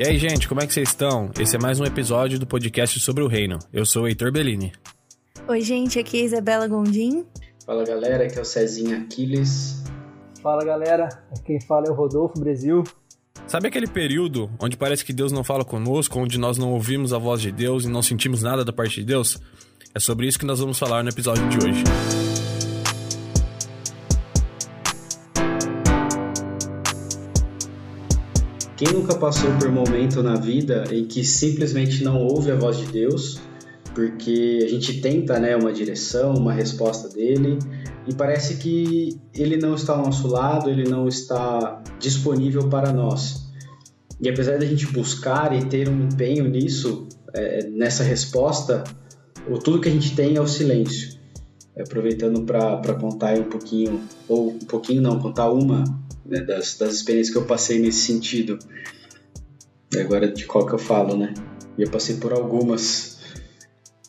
E 0.00 0.08
aí, 0.08 0.16
gente, 0.16 0.48
como 0.48 0.62
é 0.62 0.66
que 0.66 0.72
vocês 0.72 0.88
estão? 0.88 1.30
Esse 1.38 1.56
é 1.56 1.58
mais 1.58 1.78
um 1.78 1.84
episódio 1.84 2.38
do 2.38 2.46
podcast 2.46 2.98
sobre 3.00 3.22
o 3.22 3.26
reino. 3.26 3.58
Eu 3.70 3.84
sou 3.84 4.04
o 4.04 4.08
Heitor 4.08 4.32
Bellini. 4.32 4.72
Oi, 5.46 5.60
gente, 5.60 5.98
aqui 5.98 6.20
é 6.20 6.22
a 6.22 6.24
Isabela 6.24 6.66
Gondim. 6.66 7.26
Fala, 7.66 7.84
galera, 7.84 8.24
aqui 8.24 8.38
é 8.38 8.40
o 8.40 8.44
Cezinha 8.46 8.96
Aquiles. 8.96 9.84
Fala, 10.42 10.64
galera, 10.64 11.06
quem 11.44 11.60
fala 11.60 11.88
é 11.88 11.90
o 11.90 11.94
Rodolfo 11.94 12.40
Brasil. 12.40 12.82
Sabe 13.46 13.68
aquele 13.68 13.86
período 13.86 14.50
onde 14.58 14.74
parece 14.74 15.04
que 15.04 15.12
Deus 15.12 15.32
não 15.32 15.44
fala 15.44 15.66
conosco, 15.66 16.18
onde 16.18 16.38
nós 16.38 16.56
não 16.56 16.72
ouvimos 16.72 17.12
a 17.12 17.18
voz 17.18 17.42
de 17.42 17.52
Deus 17.52 17.84
e 17.84 17.88
não 17.90 18.00
sentimos 18.00 18.42
nada 18.42 18.64
da 18.64 18.72
parte 18.72 19.00
de 19.00 19.04
Deus? 19.04 19.38
É 19.94 20.00
sobre 20.00 20.26
isso 20.26 20.38
que 20.38 20.46
nós 20.46 20.60
vamos 20.60 20.78
falar 20.78 21.04
no 21.04 21.10
episódio 21.10 21.46
de 21.50 21.58
hoje. 21.58 21.84
Quem 28.80 28.94
nunca 28.94 29.14
passou 29.14 29.52
por 29.58 29.68
um 29.68 29.72
momento 29.72 30.22
na 30.22 30.36
vida 30.36 30.84
em 30.90 31.04
que 31.04 31.22
simplesmente 31.22 32.02
não 32.02 32.26
ouve 32.26 32.50
a 32.50 32.56
voz 32.56 32.78
de 32.78 32.86
Deus, 32.86 33.38
porque 33.94 34.60
a 34.64 34.68
gente 34.68 35.02
tenta 35.02 35.38
né, 35.38 35.54
uma 35.54 35.70
direção, 35.70 36.32
uma 36.32 36.50
resposta 36.50 37.06
dele, 37.10 37.58
e 38.08 38.14
parece 38.14 38.56
que 38.56 39.20
ele 39.34 39.58
não 39.58 39.74
está 39.74 39.92
ao 39.92 40.02
nosso 40.02 40.26
lado, 40.28 40.70
ele 40.70 40.88
não 40.88 41.06
está 41.06 41.82
disponível 41.98 42.70
para 42.70 42.90
nós. 42.90 43.50
E 44.18 44.30
apesar 44.30 44.58
da 44.58 44.64
gente 44.64 44.86
buscar 44.86 45.54
e 45.54 45.62
ter 45.66 45.86
um 45.86 46.06
empenho 46.06 46.48
nisso, 46.48 47.06
é, 47.34 47.68
nessa 47.68 48.02
resposta, 48.02 48.82
o, 49.46 49.58
tudo 49.58 49.78
que 49.78 49.90
a 49.90 49.92
gente 49.92 50.16
tem 50.16 50.36
é 50.36 50.40
o 50.40 50.48
silêncio. 50.48 51.20
Aproveitando 51.78 52.46
para 52.46 52.94
contar 52.94 53.38
um 53.38 53.44
pouquinho, 53.44 54.00
ou 54.26 54.52
um 54.52 54.58
pouquinho 54.60 55.02
não, 55.02 55.18
contar 55.18 55.52
uma 55.52 55.84
né, 56.30 56.40
das, 56.42 56.78
das 56.78 56.94
experiências 56.94 57.34
que 57.34 57.38
eu 57.38 57.44
passei 57.44 57.80
nesse 57.80 58.06
sentido. 58.06 58.58
Agora 59.98 60.30
de 60.30 60.46
qual 60.46 60.64
que 60.64 60.72
eu 60.72 60.78
falo, 60.78 61.16
né? 61.16 61.34
E 61.76 61.82
eu 61.82 61.90
passei 61.90 62.16
por 62.16 62.32
algumas. 62.32 63.18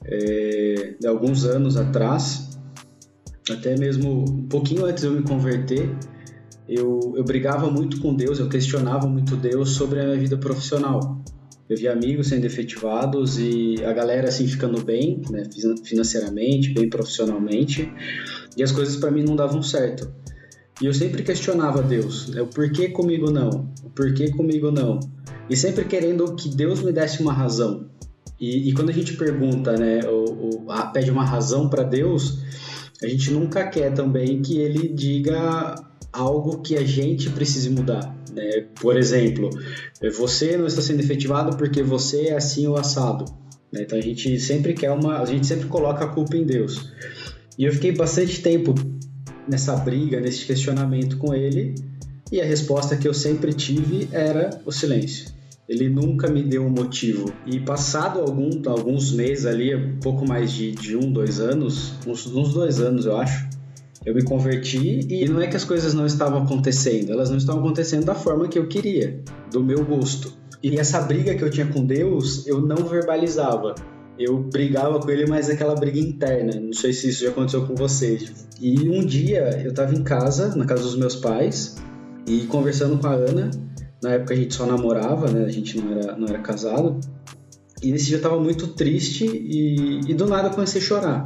É, 0.03 0.95
alguns 1.05 1.45
anos 1.45 1.77
atrás, 1.77 2.57
até 3.49 3.77
mesmo 3.77 4.23
um 4.27 4.47
pouquinho 4.47 4.85
antes 4.85 5.01
de 5.01 5.07
eu 5.07 5.13
me 5.13 5.21
converter, 5.21 5.95
eu, 6.67 7.13
eu 7.15 7.23
brigava 7.23 7.69
muito 7.69 7.99
com 7.99 8.15
Deus, 8.15 8.39
eu 8.39 8.49
questionava 8.49 9.07
muito 9.07 9.35
Deus 9.35 9.71
sobre 9.71 9.99
a 9.99 10.05
minha 10.05 10.17
vida 10.17 10.37
profissional. 10.37 11.21
Eu 11.69 11.77
via 11.77 11.93
amigos 11.93 12.27
sendo 12.27 12.45
efetivados 12.45 13.39
e 13.39 13.75
a 13.85 13.93
galera 13.93 14.27
assim 14.27 14.47
ficando 14.47 14.83
bem, 14.83 15.21
né, 15.29 15.43
financeiramente, 15.83 16.73
bem 16.73 16.89
profissionalmente, 16.89 17.91
e 18.57 18.63
as 18.63 18.71
coisas 18.71 18.97
para 18.97 19.11
mim 19.11 19.23
não 19.23 19.35
davam 19.35 19.61
certo. 19.61 20.11
E 20.81 20.85
eu 20.87 20.93
sempre 20.93 21.21
questionava 21.21 21.83
Deus, 21.83 22.29
né? 22.29 22.41
o 22.41 22.47
porquê 22.47 22.89
comigo 22.89 23.29
não, 23.29 23.71
o 23.83 23.89
porquê 23.91 24.31
comigo 24.31 24.71
não. 24.71 24.99
E 25.47 25.55
sempre 25.55 25.85
querendo 25.85 26.35
que 26.35 26.49
Deus 26.49 26.81
me 26.81 26.91
desse 26.91 27.21
uma 27.21 27.31
razão. 27.31 27.85
E, 28.39 28.69
e 28.69 28.73
quando 28.73 28.89
a 28.89 28.93
gente 28.93 29.13
pergunta, 29.13 29.77
né, 29.77 29.99
ou, 30.09 30.65
ou 30.67 30.91
pede 30.91 31.11
uma 31.11 31.23
razão 31.23 31.69
para 31.69 31.83
Deus, 31.83 32.39
a 33.03 33.07
gente 33.07 33.29
nunca 33.31 33.67
quer 33.67 33.93
também 33.93 34.41
que 34.41 34.57
ele 34.57 34.87
diga 34.87 35.75
algo 36.11 36.61
que 36.61 36.75
a 36.75 36.83
gente 36.83 37.29
precise 37.29 37.69
mudar. 37.69 38.15
Né? 38.33 38.65
Por 38.79 38.97
exemplo, 38.97 39.51
você 40.17 40.57
não 40.57 40.65
está 40.65 40.81
sendo 40.81 41.01
efetivado 41.01 41.57
porque 41.57 41.83
você 41.83 42.29
é 42.29 42.35
assim 42.35 42.65
ou 42.65 42.75
assado. 42.75 43.25
Né? 43.71 43.83
Então 43.83 43.99
a 43.99 44.01
gente 44.01 44.39
sempre 44.39 44.73
quer 44.73 44.91
uma, 44.91 45.19
a 45.19 45.25
gente 45.25 45.45
sempre 45.45 45.67
coloca 45.67 46.05
a 46.05 46.07
culpa 46.07 46.35
em 46.35 46.43
Deus. 46.43 46.91
E 47.57 47.65
eu 47.65 47.71
fiquei 47.71 47.91
bastante 47.91 48.41
tempo 48.41 48.73
nessa 49.47 49.75
briga, 49.75 50.19
nesse 50.19 50.45
questionamento 50.45 51.17
com 51.17 51.33
ele, 51.33 51.75
e 52.31 52.39
a 52.39 52.45
resposta 52.45 52.95
que 52.95 53.07
eu 53.07 53.13
sempre 53.13 53.53
tive 53.53 54.07
era 54.11 54.61
o 54.65 54.71
silêncio. 54.71 55.29
Ele 55.67 55.89
nunca 55.89 56.29
me 56.29 56.43
deu 56.43 56.65
um 56.65 56.69
motivo. 56.69 57.31
E 57.45 57.59
passado 57.59 58.19
algum, 58.19 58.49
alguns 58.69 59.11
meses 59.11 59.45
ali, 59.45 59.95
pouco 60.01 60.27
mais 60.27 60.51
de, 60.51 60.71
de 60.71 60.95
um, 60.95 61.11
dois 61.11 61.39
anos, 61.39 61.93
uns, 62.07 62.25
uns 62.27 62.53
dois 62.53 62.79
anos 62.79 63.05
eu 63.05 63.17
acho, 63.17 63.47
eu 64.05 64.15
me 64.15 64.23
converti 64.23 65.05
e 65.09 65.27
não 65.27 65.41
é 65.41 65.47
que 65.47 65.55
as 65.55 65.63
coisas 65.63 65.93
não 65.93 66.05
estavam 66.05 66.43
acontecendo, 66.43 67.11
elas 67.11 67.29
não 67.29 67.37
estavam 67.37 67.61
acontecendo 67.61 68.05
da 68.05 68.15
forma 68.15 68.47
que 68.47 68.57
eu 68.57 68.67
queria, 68.67 69.21
do 69.51 69.63
meu 69.63 69.85
gosto. 69.85 70.33
E 70.63 70.75
essa 70.77 71.01
briga 71.01 71.35
que 71.35 71.43
eu 71.43 71.49
tinha 71.49 71.67
com 71.67 71.85
Deus, 71.85 72.45
eu 72.47 72.61
não 72.61 72.77
verbalizava 72.77 73.75
eu 74.17 74.37
brigava 74.37 74.99
com 74.99 75.09
ele, 75.09 75.25
mas 75.25 75.49
aquela 75.49 75.75
briga 75.75 75.99
interna. 75.99 76.59
Não 76.59 76.73
sei 76.73 76.93
se 76.93 77.09
isso 77.09 77.23
já 77.23 77.29
aconteceu 77.29 77.65
com 77.65 77.75
vocês. 77.75 78.47
E 78.59 78.87
um 78.89 79.05
dia 79.05 79.61
eu 79.63 79.73
tava 79.73 79.93
em 79.93 80.03
casa, 80.03 80.55
na 80.55 80.65
casa 80.65 80.83
dos 80.83 80.95
meus 80.95 81.15
pais, 81.15 81.75
e 82.27 82.41
conversando 82.45 82.97
com 82.99 83.07
a 83.07 83.13
Ana. 83.13 83.51
Na 84.01 84.11
época 84.11 84.33
a 84.33 84.37
gente 84.37 84.53
só 84.53 84.65
namorava, 84.65 85.29
né? 85.29 85.45
A 85.45 85.51
gente 85.51 85.79
não 85.79 85.91
era, 85.91 86.15
não 86.15 86.27
era 86.27 86.39
casado. 86.39 86.99
E 87.81 87.91
nesse 87.91 88.05
dia 88.05 88.17
eu 88.17 88.21
tava 88.21 88.39
muito 88.39 88.67
triste 88.67 89.25
e, 89.25 90.01
e 90.07 90.13
do 90.13 90.27
nada 90.27 90.49
eu 90.49 90.51
comecei 90.51 90.81
a 90.81 90.83
chorar. 90.83 91.25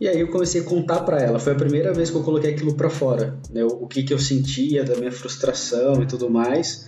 E 0.00 0.06
aí 0.06 0.20
eu 0.20 0.28
comecei 0.28 0.60
a 0.60 0.64
contar 0.64 1.00
para 1.00 1.20
ela. 1.20 1.38
Foi 1.38 1.52
a 1.52 1.56
primeira 1.56 1.92
vez 1.92 2.10
que 2.10 2.16
eu 2.16 2.22
coloquei 2.22 2.50
aquilo 2.52 2.74
para 2.74 2.88
fora, 2.88 3.38
né? 3.50 3.64
O, 3.64 3.84
o 3.84 3.86
que 3.86 4.02
que 4.02 4.12
eu 4.12 4.18
sentia 4.18 4.84
da 4.84 4.94
minha 4.96 5.10
frustração 5.10 6.02
e 6.02 6.06
tudo 6.06 6.30
mais. 6.30 6.86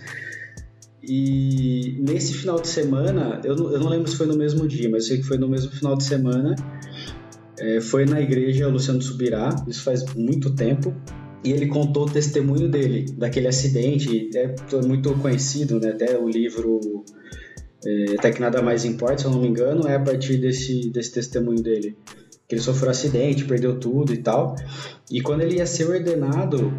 E 1.03 1.97
nesse 1.99 2.33
final 2.33 2.59
de 2.59 2.67
semana, 2.67 3.41
eu 3.43 3.55
não, 3.55 3.71
eu 3.71 3.79
não 3.79 3.89
lembro 3.89 4.09
se 4.09 4.15
foi 4.15 4.27
no 4.27 4.35
mesmo 4.35 4.67
dia, 4.67 4.89
mas 4.89 5.03
eu 5.03 5.09
sei 5.09 5.17
que 5.17 5.23
foi 5.23 5.37
no 5.37 5.49
mesmo 5.49 5.71
final 5.71 5.95
de 5.95 6.03
semana, 6.03 6.55
é, 7.59 7.81
foi 7.81 8.05
na 8.05 8.21
igreja 8.21 8.67
Luciano 8.67 9.01
Subirá, 9.01 9.49
isso 9.67 9.83
faz 9.83 10.05
muito 10.13 10.53
tempo, 10.53 10.95
e 11.43 11.51
ele 11.51 11.67
contou 11.67 12.05
o 12.05 12.09
testemunho 12.09 12.69
dele, 12.69 13.05
daquele 13.17 13.47
acidente, 13.47 14.29
é 14.35 14.55
muito 14.85 15.13
conhecido, 15.15 15.79
né? 15.79 15.89
até 15.89 16.17
o 16.17 16.29
livro 16.29 16.79
é, 17.85 18.15
Até 18.17 18.31
que 18.31 18.39
Nada 18.39 18.61
Mais 18.61 18.85
Importa, 18.85 19.19
se 19.19 19.25
eu 19.25 19.31
não 19.31 19.41
me 19.41 19.47
engano, 19.47 19.87
é 19.87 19.95
a 19.95 19.99
partir 19.99 20.37
desse, 20.37 20.89
desse 20.91 21.11
testemunho 21.11 21.61
dele. 21.61 21.97
Que 22.47 22.55
ele 22.55 22.61
sofreu 22.61 22.89
um 22.89 22.91
acidente, 22.91 23.45
perdeu 23.45 23.79
tudo 23.79 24.13
e 24.13 24.17
tal. 24.17 24.55
E 25.09 25.21
quando 25.21 25.41
ele 25.41 25.55
ia 25.55 25.65
ser 25.65 25.89
ordenado, 25.89 26.71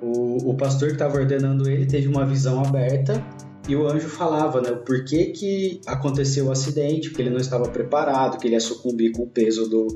o, 0.00 0.50
o 0.50 0.54
pastor 0.54 0.88
que 0.88 0.94
estava 0.94 1.16
ordenando 1.16 1.68
ele 1.68 1.86
teve 1.86 2.06
uma 2.06 2.24
visão 2.24 2.62
aberta 2.62 3.24
e 3.68 3.76
o 3.76 3.86
anjo 3.86 4.08
falava, 4.08 4.62
né, 4.62 4.70
o 4.70 4.78
porquê 4.78 5.26
que 5.26 5.80
aconteceu 5.86 6.46
o 6.46 6.50
acidente, 6.50 7.10
porque 7.10 7.20
ele 7.20 7.30
não 7.30 7.38
estava 7.38 7.68
preparado, 7.68 8.38
que 8.38 8.46
ele 8.46 8.54
ia 8.54 8.60
sucumbir 8.60 9.12
com 9.12 9.24
o 9.24 9.28
peso 9.28 9.68
do, 9.68 9.86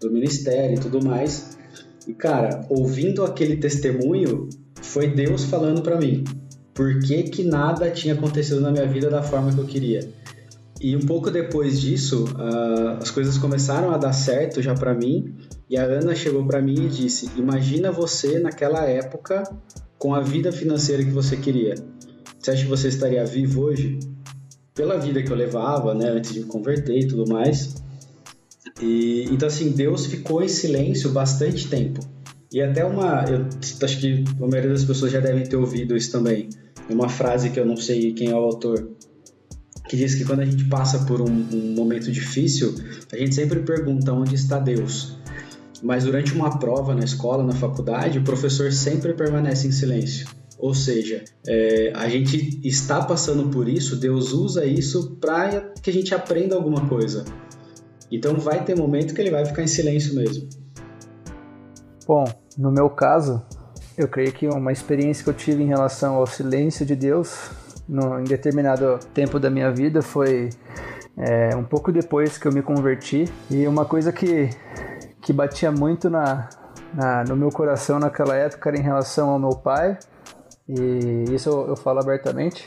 do 0.00 0.10
ministério 0.10 0.76
e 0.76 0.80
tudo 0.80 1.02
mais. 1.02 1.56
E 2.08 2.12
cara, 2.12 2.66
ouvindo 2.68 3.24
aquele 3.24 3.56
testemunho, 3.56 4.48
foi 4.82 5.08
Deus 5.08 5.44
falando 5.44 5.80
para 5.80 5.96
mim, 5.96 6.24
por 6.74 6.98
que 6.98 7.22
que 7.22 7.44
nada 7.44 7.88
tinha 7.90 8.14
acontecido 8.14 8.60
na 8.60 8.72
minha 8.72 8.86
vida 8.86 9.08
da 9.08 9.22
forma 9.22 9.52
que 9.52 9.58
eu 9.58 9.66
queria. 9.66 10.08
E 10.80 10.96
um 10.96 11.00
pouco 11.00 11.30
depois 11.30 11.80
disso, 11.80 12.24
uh, 12.24 12.98
as 13.00 13.10
coisas 13.10 13.38
começaram 13.38 13.92
a 13.92 13.98
dar 13.98 14.12
certo 14.12 14.62
já 14.62 14.74
para 14.74 14.94
mim. 14.94 15.36
E 15.68 15.76
a 15.76 15.84
Ana 15.84 16.14
chegou 16.16 16.44
para 16.46 16.60
mim 16.62 16.86
e 16.86 16.88
disse: 16.88 17.30
Imagina 17.36 17.92
você 17.92 18.40
naquela 18.40 18.86
época 18.86 19.42
com 19.98 20.14
a 20.14 20.20
vida 20.20 20.50
financeira 20.50 21.04
que 21.04 21.10
você 21.10 21.36
queria. 21.36 21.74
Você 22.40 22.52
acha 22.52 22.62
que 22.62 22.68
você 22.68 22.88
estaria 22.88 23.24
vivo 23.24 23.62
hoje? 23.62 23.98
Pela 24.74 24.98
vida 24.98 25.22
que 25.22 25.30
eu 25.30 25.36
levava, 25.36 25.94
né, 25.94 26.08
antes 26.08 26.32
de 26.32 26.40
me 26.40 26.46
converter 26.46 26.98
e 26.98 27.06
tudo 27.06 27.30
mais. 27.30 27.74
E, 28.80 29.24
então, 29.30 29.46
assim, 29.46 29.70
Deus 29.72 30.06
ficou 30.06 30.42
em 30.42 30.48
silêncio 30.48 31.10
bastante 31.10 31.68
tempo. 31.68 32.00
E 32.50 32.62
até 32.62 32.84
uma. 32.84 33.24
Eu 33.28 33.46
acho 33.82 34.00
que 34.00 34.24
a 34.40 34.46
maioria 34.46 34.70
das 34.70 34.84
pessoas 34.84 35.12
já 35.12 35.20
devem 35.20 35.44
ter 35.44 35.56
ouvido 35.56 35.94
isso 35.96 36.10
também. 36.10 36.48
Uma 36.88 37.08
frase 37.08 37.50
que 37.50 37.60
eu 37.60 37.66
não 37.66 37.76
sei 37.76 38.12
quem 38.14 38.30
é 38.30 38.34
o 38.34 38.38
autor, 38.38 38.90
que 39.88 39.96
diz 39.96 40.14
que 40.14 40.24
quando 40.24 40.40
a 40.40 40.44
gente 40.44 40.64
passa 40.64 41.00
por 41.00 41.20
um, 41.20 41.26
um 41.52 41.74
momento 41.74 42.10
difícil, 42.10 42.74
a 43.12 43.16
gente 43.16 43.34
sempre 43.34 43.60
pergunta 43.60 44.12
onde 44.12 44.34
está 44.34 44.58
Deus. 44.58 45.16
Mas 45.82 46.04
durante 46.04 46.32
uma 46.32 46.58
prova 46.58 46.94
na 46.94 47.04
escola, 47.04 47.44
na 47.44 47.54
faculdade, 47.54 48.18
o 48.18 48.22
professor 48.22 48.72
sempre 48.72 49.12
permanece 49.12 49.68
em 49.68 49.72
silêncio. 49.72 50.26
Ou 50.60 50.74
seja, 50.74 51.24
é, 51.46 51.92
a 51.94 52.08
gente 52.08 52.60
está 52.62 53.02
passando 53.02 53.48
por 53.48 53.66
isso, 53.66 53.96
Deus 53.96 54.32
usa 54.32 54.64
isso 54.66 55.16
para 55.16 55.72
que 55.82 55.88
a 55.88 55.92
gente 55.92 56.14
aprenda 56.14 56.54
alguma 56.54 56.86
coisa. 56.86 57.24
Então 58.10 58.34
vai 58.36 58.62
ter 58.64 58.76
momento 58.76 59.14
que 59.14 59.20
ele 59.20 59.30
vai 59.30 59.44
ficar 59.46 59.62
em 59.62 59.66
silêncio 59.66 60.14
mesmo. 60.14 60.48
Bom, 62.06 62.24
no 62.58 62.70
meu 62.70 62.90
caso, 62.90 63.42
eu 63.96 64.06
creio 64.06 64.32
que 64.32 64.46
uma 64.48 64.72
experiência 64.72 65.24
que 65.24 65.30
eu 65.30 65.34
tive 65.34 65.62
em 65.62 65.66
relação 65.66 66.16
ao 66.16 66.26
silêncio 66.26 66.84
de 66.84 66.94
Deus 66.94 67.50
no, 67.88 68.20
em 68.20 68.24
determinado 68.24 68.98
tempo 69.14 69.38
da 69.38 69.48
minha 69.48 69.70
vida 69.70 70.02
foi 70.02 70.50
é, 71.16 71.56
um 71.56 71.64
pouco 71.64 71.90
depois 71.90 72.36
que 72.36 72.46
eu 72.46 72.52
me 72.52 72.62
converti 72.62 73.24
e 73.50 73.66
uma 73.66 73.84
coisa 73.84 74.12
que, 74.12 74.50
que 75.22 75.32
batia 75.32 75.70
muito 75.70 76.10
na, 76.10 76.48
na, 76.92 77.24
no 77.24 77.36
meu 77.36 77.50
coração 77.50 77.98
naquela 77.98 78.34
época 78.36 78.70
era 78.70 78.78
em 78.78 78.82
relação 78.82 79.30
ao 79.30 79.38
meu 79.38 79.50
pai 79.50 79.98
e 80.78 81.34
isso 81.34 81.48
eu, 81.48 81.68
eu 81.68 81.76
falo 81.76 82.00
abertamente. 82.00 82.66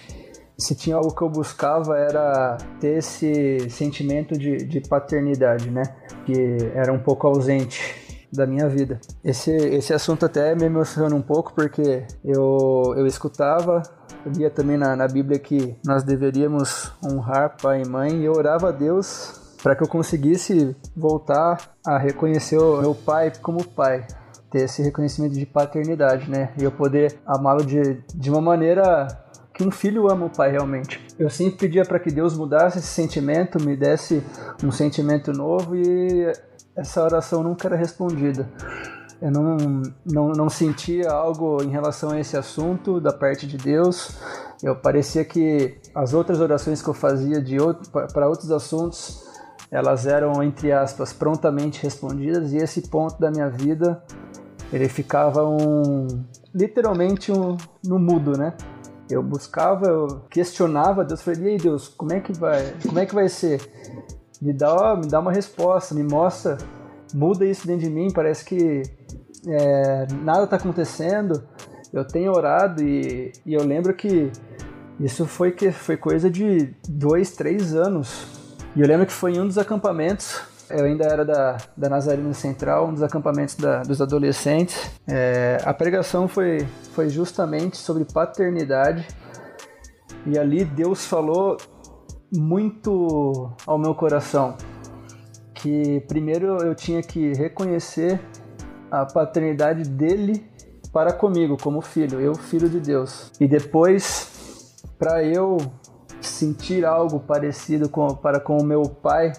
Se 0.57 0.75
tinha 0.75 0.95
algo 0.95 1.15
que 1.15 1.21
eu 1.21 1.29
buscava 1.29 1.97
era 1.97 2.57
ter 2.79 2.99
esse 2.99 3.69
sentimento 3.69 4.37
de, 4.37 4.57
de 4.57 4.81
paternidade, 4.81 5.69
né? 5.69 5.83
Que 6.25 6.71
era 6.75 6.93
um 6.93 6.99
pouco 6.99 7.27
ausente 7.27 8.03
da 8.31 8.47
minha 8.47 8.67
vida. 8.67 8.99
Esse, 9.23 9.51
esse 9.51 9.93
assunto 9.93 10.25
até 10.25 10.55
me 10.55 10.65
emociona 10.65 11.15
um 11.15 11.21
pouco 11.21 11.53
porque 11.53 12.03
eu, 12.25 12.93
eu 12.97 13.05
escutava 13.05 13.83
Eu 14.25 14.31
lia 14.31 14.49
também 14.49 14.77
na, 14.77 14.95
na 14.95 15.07
Bíblia 15.07 15.37
que 15.37 15.75
nós 15.85 16.03
deveríamos 16.03 16.91
honrar 17.03 17.57
pai 17.61 17.83
e 17.83 17.87
mãe 17.87 18.21
e 18.21 18.25
eu 18.25 18.33
orava 18.33 18.69
a 18.69 18.71
Deus 18.71 19.39
para 19.61 19.75
que 19.75 19.83
eu 19.83 19.87
conseguisse 19.87 20.75
voltar 20.95 21.57
a 21.85 21.97
reconhecer 21.97 22.57
o 22.57 22.81
meu 22.81 22.93
pai 22.93 23.31
como 23.41 23.63
pai, 23.63 24.05
ter 24.53 24.65
esse 24.65 24.83
reconhecimento 24.83 25.33
de 25.33 25.47
paternidade, 25.47 26.29
né? 26.29 26.53
E 26.59 26.63
eu 26.63 26.71
poder 26.71 27.19
amá-lo 27.25 27.65
de, 27.65 28.03
de 28.13 28.29
uma 28.29 28.39
maneira 28.39 29.07
que 29.51 29.63
um 29.63 29.71
filho 29.71 30.07
ama 30.11 30.27
o 30.27 30.29
pai 30.29 30.51
realmente. 30.51 31.03
Eu 31.17 31.27
sempre 31.27 31.57
pedia 31.57 31.83
para 31.83 31.99
que 31.99 32.11
Deus 32.11 32.37
mudasse 32.37 32.77
esse 32.77 32.87
sentimento, 32.87 33.59
me 33.59 33.75
desse 33.75 34.23
um 34.63 34.71
sentimento 34.71 35.31
novo 35.31 35.75
e 35.75 36.31
essa 36.75 37.03
oração 37.03 37.41
nunca 37.41 37.67
era 37.67 37.75
respondida. 37.75 38.47
Eu 39.19 39.31
não, 39.31 39.57
não, 40.05 40.27
não 40.29 40.49
sentia 40.49 41.09
algo 41.09 41.63
em 41.63 41.69
relação 41.69 42.11
a 42.11 42.19
esse 42.19 42.37
assunto 42.37 43.01
da 43.01 43.11
parte 43.11 43.47
de 43.47 43.57
Deus. 43.57 44.19
Eu 44.61 44.75
parecia 44.75 45.25
que 45.25 45.79
as 45.95 46.13
outras 46.13 46.39
orações 46.39 46.79
que 46.81 46.89
eu 46.89 46.93
fazia 46.93 47.41
de 47.41 47.59
outro, 47.59 47.89
para 47.89 48.29
outros 48.29 48.51
assuntos, 48.51 49.23
elas 49.71 50.05
eram 50.05 50.43
entre 50.43 50.71
aspas 50.71 51.11
prontamente 51.11 51.81
respondidas 51.81 52.53
e 52.53 52.57
esse 52.57 52.87
ponto 52.89 53.19
da 53.19 53.31
minha 53.31 53.49
vida 53.49 54.03
ele 54.73 54.89
ficava 54.89 55.47
um 55.47 56.25
literalmente 56.53 57.31
um, 57.31 57.55
no 57.85 57.99
mudo, 57.99 58.35
né? 58.35 58.55
Eu 59.07 59.21
buscava, 59.21 59.85
eu 59.85 60.21
questionava 60.31 61.05
Deus, 61.05 61.21
falei, 61.21 61.43
e 61.43 61.47
aí 61.49 61.57
Deus, 61.57 61.87
como 61.87 62.11
é 62.11 62.19
que 62.19 62.33
vai, 62.33 62.73
como 62.83 62.97
é 62.97 63.05
que 63.05 63.13
vai 63.13 63.29
ser? 63.29 63.61
Me 64.41 64.51
dá, 64.51 64.95
me 64.95 65.07
dá 65.07 65.19
uma 65.19 65.31
resposta, 65.31 65.93
me 65.93 66.03
mostra, 66.03 66.57
muda 67.13 67.45
isso 67.45 67.67
dentro 67.67 67.85
de 67.85 67.91
mim, 67.91 68.11
parece 68.11 68.43
que 68.43 68.81
é, 69.47 70.07
nada 70.23 70.45
está 70.45 70.55
acontecendo. 70.55 71.47
Eu 71.93 72.03
tenho 72.03 72.31
orado 72.31 72.81
e, 72.81 73.31
e, 73.45 73.53
eu 73.53 73.63
lembro 73.63 73.93
que 73.93 74.31
isso 74.99 75.27
foi 75.27 75.51
que 75.51 75.71
foi 75.71 75.97
coisa 75.97 76.31
de 76.31 76.73
dois, 76.89 77.35
três 77.35 77.75
anos. 77.75 78.25
E 78.75 78.81
eu 78.81 78.87
lembro 78.87 79.05
que 79.05 79.13
foi 79.13 79.33
em 79.33 79.39
um 79.39 79.45
dos 79.45 79.59
acampamentos 79.59 80.41
eu 80.73 80.85
ainda 80.85 81.05
era 81.05 81.23
da, 81.23 81.57
da 81.77 81.89
Nazarena 81.89 82.33
Central, 82.33 82.87
um 82.87 82.93
dos 82.93 83.03
acampamentos 83.03 83.55
da, 83.55 83.83
dos 83.83 84.01
adolescentes. 84.01 84.91
É, 85.07 85.57
a 85.63 85.73
pregação 85.73 86.27
foi, 86.27 86.65
foi 86.93 87.09
justamente 87.09 87.77
sobre 87.77 88.05
paternidade. 88.05 89.07
E 90.25 90.37
ali 90.37 90.65
Deus 90.65 91.05
falou 91.05 91.57
muito 92.35 93.51
ao 93.67 93.77
meu 93.77 93.93
coração. 93.93 94.55
Que 95.53 96.01
primeiro 96.07 96.57
eu 96.63 96.73
tinha 96.73 97.01
que 97.01 97.33
reconhecer 97.33 98.19
a 98.89 99.05
paternidade 99.05 99.83
dele 99.83 100.45
para 100.91 101.11
comigo, 101.11 101.57
como 101.61 101.81
filho, 101.81 102.19
eu, 102.19 102.35
filho 102.35 102.69
de 102.69 102.79
Deus. 102.79 103.31
E 103.39 103.47
depois, 103.47 104.75
para 104.99 105.23
eu 105.23 105.57
sentir 106.21 106.85
algo 106.85 107.19
parecido 107.19 107.89
com, 107.89 108.15
para 108.15 108.39
com 108.39 108.57
o 108.57 108.63
meu 108.63 108.83
pai, 108.83 109.33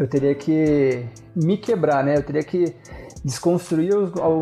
eu 0.00 0.08
teria 0.08 0.34
que 0.34 1.04
me 1.36 1.58
quebrar, 1.58 2.02
né? 2.02 2.16
Eu 2.16 2.22
teria 2.22 2.42
que 2.42 2.74
desconstruir 3.22 3.92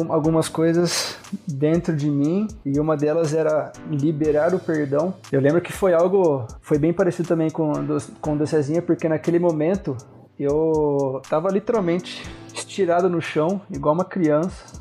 algumas 0.09 0.49
coisas 0.49 1.19
dentro 1.49 1.97
de 1.97 2.09
mim 2.09 2.47
e 2.65 2.79
uma 2.79 2.97
delas 2.97 3.35
era 3.35 3.73
liberar 3.91 4.55
o 4.55 4.61
perdão. 4.61 5.13
Eu 5.33 5.41
lembro 5.41 5.61
que 5.61 5.73
foi 5.73 5.93
algo, 5.93 6.47
foi 6.63 6.79
bem 6.79 6.93
parecido 6.93 7.27
também 7.27 7.51
com 7.51 7.73
com 8.21 8.35
o 8.35 8.39
do 8.39 8.47
Cezinha, 8.47 8.81
porque 8.81 9.09
naquele 9.09 9.41
momento 9.41 9.97
eu 10.39 11.21
tava 11.29 11.51
literalmente 11.51 12.23
estirado 12.55 13.11
no 13.11 13.21
chão, 13.21 13.61
igual 13.69 13.95
uma 13.95 14.05
criança, 14.05 14.81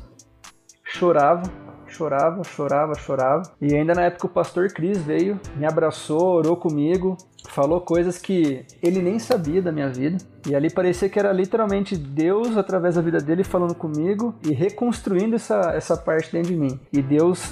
chorava, 0.84 1.42
chorava, 1.88 2.44
chorava, 2.44 2.94
chorava. 2.94 3.42
E 3.60 3.74
ainda 3.74 3.94
na 3.94 4.02
época 4.02 4.26
o 4.26 4.30
pastor 4.30 4.68
Cris 4.68 4.98
veio, 4.98 5.40
me 5.56 5.66
abraçou, 5.66 6.36
orou 6.36 6.56
comigo, 6.56 7.16
falou 7.58 7.80
coisas 7.80 8.18
que 8.18 8.64
ele 8.80 9.02
nem 9.02 9.18
sabia 9.18 9.60
da 9.60 9.72
minha 9.72 9.88
vida. 9.88 10.16
E 10.48 10.54
ali 10.54 10.70
parecia 10.70 11.08
que 11.08 11.18
era 11.18 11.32
literalmente 11.32 11.96
Deus, 11.96 12.56
através 12.56 12.94
da 12.94 13.02
vida 13.02 13.18
dele, 13.18 13.42
falando 13.42 13.74
comigo 13.74 14.32
e 14.48 14.52
reconstruindo 14.52 15.34
essa, 15.34 15.72
essa 15.74 15.96
parte 15.96 16.30
dentro 16.30 16.52
de 16.52 16.56
mim. 16.56 16.78
E 16.92 17.02
Deus 17.02 17.42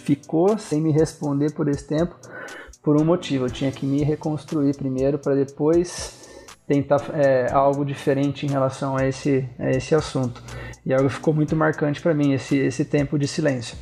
ficou 0.00 0.58
sem 0.58 0.80
me 0.80 0.90
responder 0.90 1.52
por 1.52 1.68
esse 1.68 1.86
tempo 1.86 2.16
por 2.82 3.00
um 3.00 3.04
motivo. 3.04 3.46
Eu 3.46 3.50
tinha 3.50 3.70
que 3.70 3.86
me 3.86 4.02
reconstruir 4.02 4.76
primeiro 4.76 5.16
para 5.16 5.36
depois 5.36 6.28
tentar 6.66 7.00
é, 7.14 7.52
algo 7.52 7.84
diferente 7.84 8.44
em 8.44 8.48
relação 8.48 8.96
a 8.96 9.06
esse, 9.06 9.48
a 9.60 9.70
esse 9.70 9.94
assunto. 9.94 10.42
E 10.84 10.92
algo 10.92 11.08
ficou 11.08 11.32
muito 11.32 11.54
marcante 11.54 12.02
para 12.02 12.12
mim, 12.12 12.32
esse, 12.32 12.56
esse 12.56 12.84
tempo 12.84 13.16
de 13.16 13.28
silêncio. 13.28 13.76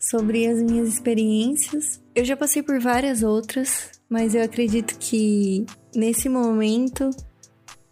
Sobre 0.00 0.48
as 0.48 0.60
minhas 0.60 0.88
experiências, 0.88 2.02
eu 2.16 2.24
já 2.24 2.36
passei 2.36 2.64
por 2.64 2.80
várias 2.80 3.22
outras, 3.22 4.01
mas 4.12 4.34
eu 4.34 4.42
acredito 4.42 4.98
que 4.98 5.64
nesse 5.96 6.28
momento 6.28 7.08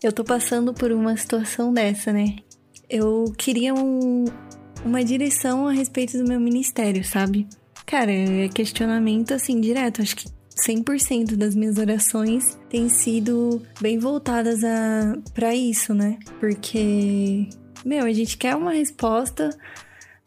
eu 0.03 0.13
tô 0.13 0.23
passando 0.23 0.75
por 0.75 0.93
uma 0.93 1.17
situação 1.17 1.73
dessa, 1.73 2.13
né? 2.13 2.37
Eu 2.91 3.33
queria 3.39 3.73
um, 3.73 4.27
uma 4.85 5.03
direção 5.03 5.67
a 5.67 5.73
respeito 5.73 6.19
do 6.19 6.29
meu 6.29 6.39
ministério, 6.39 7.03
sabe? 7.03 7.49
Cara, 7.87 8.13
é 8.13 8.49
questionamento 8.49 9.33
assim 9.33 9.63
direto. 9.63 10.03
Acho 10.03 10.15
que 10.15 10.29
100% 10.69 11.37
das 11.37 11.55
minhas 11.55 11.79
orações 11.79 12.59
têm 12.69 12.91
sido 12.91 13.63
bem 13.81 13.99
voltadas 13.99 14.63
a 14.63 15.17
para 15.33 15.55
isso, 15.55 15.95
né? 15.95 16.19
Porque 16.39 17.49
meu, 17.83 18.05
a 18.05 18.13
gente 18.13 18.37
quer 18.37 18.55
uma 18.57 18.73
resposta 18.73 19.49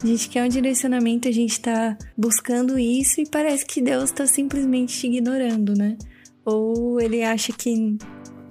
a 0.04 0.06
gente 0.06 0.28
quer 0.28 0.44
um 0.44 0.48
direcionamento, 0.48 1.26
a 1.26 1.32
gente 1.32 1.58
tá 1.58 1.96
buscando 2.14 2.78
isso 2.78 3.22
e 3.22 3.26
parece 3.26 3.64
que 3.64 3.80
Deus 3.80 4.10
tá 4.10 4.26
simplesmente 4.26 4.98
te 4.98 5.06
ignorando, 5.06 5.72
né? 5.74 5.96
Ou 6.44 7.00
ele 7.00 7.22
acha 7.22 7.54
que, 7.54 7.96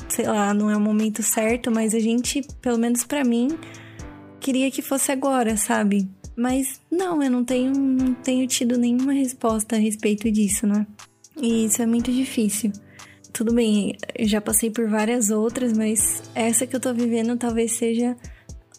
sei 0.09 0.25
lá, 0.25 0.51
não 0.51 0.71
é 0.71 0.75
o 0.75 0.81
momento 0.81 1.21
certo, 1.21 1.69
mas 1.69 1.93
a 1.93 1.99
gente, 1.99 2.41
pelo 2.59 2.79
menos 2.79 3.03
para 3.03 3.23
mim, 3.23 3.49
queria 4.39 4.71
que 4.71 4.81
fosse 4.81 5.11
agora, 5.11 5.55
sabe? 5.55 6.09
Mas 6.35 6.81
não, 6.89 7.21
eu 7.21 7.29
não 7.29 7.45
tenho, 7.45 7.71
não 7.71 8.15
tenho 8.15 8.47
tido 8.47 8.75
nenhuma 8.75 9.13
resposta 9.13 9.75
a 9.75 9.79
respeito 9.79 10.31
disso, 10.31 10.65
né? 10.65 10.87
E 11.39 11.65
isso 11.65 11.83
é 11.83 11.85
muito 11.85 12.11
difícil. 12.11 12.71
Tudo 13.31 13.53
bem, 13.53 13.95
já 14.21 14.41
passei 14.41 14.71
por 14.71 14.89
várias 14.89 15.29
outras, 15.29 15.77
mas 15.77 16.23
essa 16.33 16.65
que 16.65 16.75
eu 16.75 16.79
tô 16.79 16.91
vivendo 16.95 17.37
talvez 17.37 17.73
seja 17.73 18.17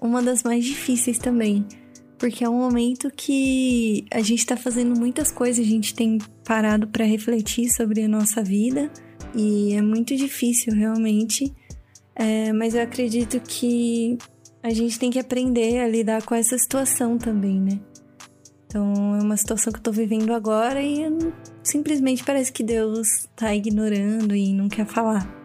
uma 0.00 0.20
das 0.20 0.42
mais 0.42 0.64
difíceis 0.64 1.18
também 1.18 1.64
porque 2.18 2.44
é 2.44 2.48
um 2.48 2.58
momento 2.58 3.10
que 3.10 4.04
a 4.10 4.20
gente 4.20 4.40
está 4.40 4.56
fazendo 4.56 4.98
muitas 4.98 5.30
coisas, 5.30 5.64
a 5.64 5.68
gente 5.68 5.94
tem 5.94 6.18
parado 6.44 6.86
para 6.88 7.04
refletir 7.04 7.68
sobre 7.70 8.02
a 8.02 8.08
nossa 8.08 8.42
vida 8.42 8.90
e 9.34 9.72
é 9.74 9.82
muito 9.82 10.16
difícil 10.16 10.74
realmente, 10.74 11.52
é, 12.14 12.52
mas 12.52 12.74
eu 12.74 12.82
acredito 12.82 13.40
que 13.40 14.16
a 14.62 14.70
gente 14.70 14.98
tem 14.98 15.10
que 15.10 15.18
aprender 15.18 15.80
a 15.80 15.88
lidar 15.88 16.22
com 16.22 16.34
essa 16.34 16.56
situação 16.56 17.18
também, 17.18 17.60
né? 17.60 17.80
Então 18.66 19.14
é 19.16 19.22
uma 19.22 19.36
situação 19.36 19.72
que 19.72 19.78
eu 19.78 19.82
tô 19.82 19.92
vivendo 19.92 20.32
agora 20.32 20.82
e 20.82 21.04
simplesmente 21.62 22.24
parece 22.24 22.52
que 22.52 22.62
Deus 22.64 23.28
tá 23.36 23.54
ignorando 23.54 24.34
e 24.34 24.52
não 24.52 24.68
quer 24.68 24.86
falar. 24.86 25.43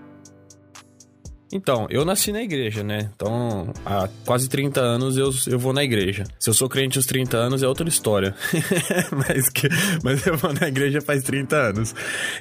Então, 1.52 1.88
eu 1.90 2.06
nasci 2.06 2.32
na 2.32 2.44
igreja, 2.44 2.84
né? 2.84 3.10
Então, 3.16 3.74
há 3.86 4.08
quase 4.26 4.48
30 4.48 4.80
anos 4.80 5.18
eu, 5.18 5.32
eu 5.48 5.58
vou 5.58 5.74
na 5.74 5.84
igreja. 5.84 6.24
Se 6.38 6.50
eu 6.50 6.54
sou 6.54 6.70
crente 6.70 6.98
aos 6.98 7.08
30 7.08 7.38
anos 7.38 7.64
é 7.64 7.68
outra 7.68 7.88
história. 7.90 8.36
mas, 9.12 9.50
que, 9.50 9.68
mas 10.04 10.26
eu 10.28 10.38
vou 10.38 10.54
na 10.54 10.68
igreja 10.68 11.02
faz 11.02 11.24
30 11.24 11.56
anos. 11.56 11.96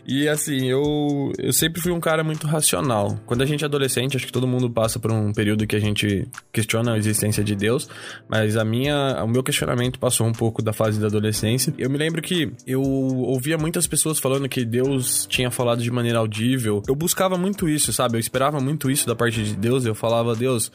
E 0.06 0.28
assim, 0.28 0.68
eu, 0.68 1.32
eu 1.38 1.52
sempre 1.52 1.80
fui 1.80 1.90
um 1.90 2.00
cara 2.00 2.22
muito 2.22 2.46
racional. 2.46 3.18
Quando 3.24 3.42
a 3.42 3.46
gente 3.46 3.64
é 3.64 3.66
adolescente, 3.66 4.16
acho 4.16 4.26
que 4.26 4.32
todo 4.32 4.46
mundo 4.46 4.68
passa 4.70 4.98
por 4.98 5.10
um 5.10 5.32
período 5.32 5.66
que 5.66 5.76
a 5.76 5.80
gente 5.80 6.28
questiona 6.52 6.92
a 6.92 6.98
existência 6.98 7.42
de 7.42 7.54
Deus. 7.54 7.88
Mas 8.28 8.56
a 8.56 8.64
minha, 8.64 9.24
o 9.24 9.28
meu 9.28 9.42
questionamento 9.42 9.98
passou 9.98 10.26
um 10.26 10.32
pouco 10.32 10.60
da 10.62 10.74
fase 10.74 11.00
da 11.00 11.06
adolescência. 11.06 11.72
Eu 11.78 11.88
me 11.88 11.96
lembro 11.96 12.20
que 12.20 12.52
eu 12.66 12.82
ouvia 12.82 13.56
muitas 13.56 13.86
pessoas 13.86 14.18
falando 14.18 14.48
que 14.48 14.66
Deus 14.66 15.26
tinha 15.26 15.50
falado 15.50 15.82
de 15.82 15.90
maneira 15.90 16.18
audível. 16.18 16.82
Eu 16.86 16.94
buscava 16.94 17.38
muito 17.38 17.68
isso, 17.68 17.90
sabe? 17.90 18.16
Eu 18.16 18.20
esperava 18.20 18.60
muito 18.60 18.90
isso 18.90 18.97
isso 18.98 19.06
da 19.06 19.16
parte 19.16 19.42
de 19.42 19.54
Deus, 19.54 19.84
eu 19.84 19.94
falava, 19.94 20.34
Deus, 20.34 20.70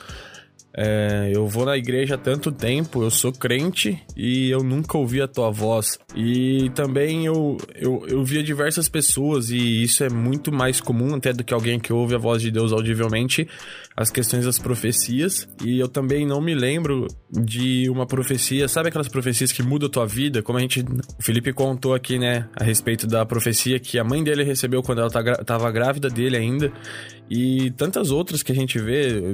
é, 0.75 1.32
eu 1.32 1.48
vou 1.48 1.65
na 1.65 1.77
igreja 1.77 2.15
há 2.15 2.18
tanto 2.18 2.51
tempo, 2.51 3.03
eu 3.03 3.12
sou 3.12 3.32
crente 3.32 4.01
e 4.18 4.50
eu 4.50 4.63
nunca 4.63 4.98
ouvi 4.98 5.22
a 5.22 5.27
tua 5.27 5.51
voz. 5.51 6.00
E 6.15 6.72
também 6.74 7.27
eu, 7.27 7.58
eu, 7.75 8.03
eu 8.08 8.24
via 8.24 8.42
diversas 8.42 8.89
pessoas, 8.89 9.51
e 9.51 9.84
isso 9.84 10.03
é 10.03 10.10
muito 10.10 10.51
mais 10.51 10.82
comum 10.82 11.13
até 11.13 11.32
do 11.32 11.44
que 11.44 11.53
alguém 11.53 11.80
que 11.80 11.94
ouve 11.94 12.15
a 12.15 12.18
voz 12.18 12.42
de 12.42 12.50
Deus 12.50 12.72
audivelmente, 12.72 13.48
as 13.96 14.10
questões 14.10 14.46
das 14.46 14.58
profecias. 14.58 15.48
E 15.63 15.80
eu 15.80 15.88
também 15.88 16.25
não 16.25 16.42
me 16.42 16.56
lembro 16.56 17.08
de 17.30 17.88
uma 17.89 18.08
profecia, 18.08 18.68
sabe 18.68 18.89
aquelas 18.89 19.08
profecias 19.08 19.51
que 19.51 19.62
mudam 19.62 19.88
a 19.88 19.92
tua 19.92 20.08
vida? 20.08 20.42
Como 20.42 20.58
a 20.58 20.62
gente, 20.62 20.82
o 20.82 21.22
Felipe 21.22 21.53
contou 21.53 21.94
aqui, 21.94 22.18
né, 22.18 22.48
a 22.56 22.63
respeito 22.63 23.06
da 23.06 23.24
profecia 23.25 23.80
que 23.80 24.00
a 24.00 24.03
mãe 24.03 24.24
dele 24.24 24.44
recebeu 24.44 24.82
quando 24.82 25.01
ela 25.01 25.36
estava 25.39 25.72
grávida 25.72 26.10
dele 26.10 26.36
ainda. 26.36 26.72
E 27.30 27.72
tantas 27.72 28.12
outras 28.12 28.44
que 28.44 28.51
a 28.51 28.56
gente 28.56 28.77
vê 28.80 29.34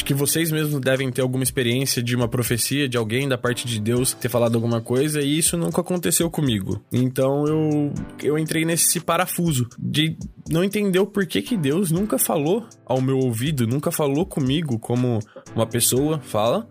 acho 0.00 0.04
que 0.04 0.14
vocês 0.14 0.50
mesmos 0.50 0.80
devem 0.80 1.10
ter 1.12 1.20
alguma 1.20 1.44
experiência 1.44 2.02
de 2.02 2.16
uma 2.16 2.26
profecia 2.26 2.88
de 2.88 2.96
alguém 2.96 3.28
da 3.28 3.36
parte 3.36 3.66
de 3.66 3.78
Deus 3.78 4.14
ter 4.14 4.30
falado 4.30 4.54
alguma 4.54 4.80
coisa 4.80 5.20
e 5.20 5.36
isso 5.38 5.58
nunca 5.58 5.82
aconteceu 5.82 6.30
comigo. 6.30 6.82
Então 6.90 7.46
eu, 7.46 7.92
eu 8.22 8.38
entrei 8.38 8.64
nesse 8.64 8.98
parafuso 8.98 9.68
de 9.78 10.16
não 10.48 10.64
entender 10.64 10.98
o 10.98 11.06
porquê 11.06 11.42
que 11.42 11.54
Deus 11.54 11.90
nunca 11.90 12.18
falou 12.18 12.66
ao 12.86 13.02
meu 13.02 13.18
ouvido, 13.18 13.66
nunca 13.66 13.90
falou 13.92 14.24
comigo 14.24 14.78
como 14.78 15.18
uma 15.54 15.66
pessoa 15.66 16.18
fala 16.20 16.66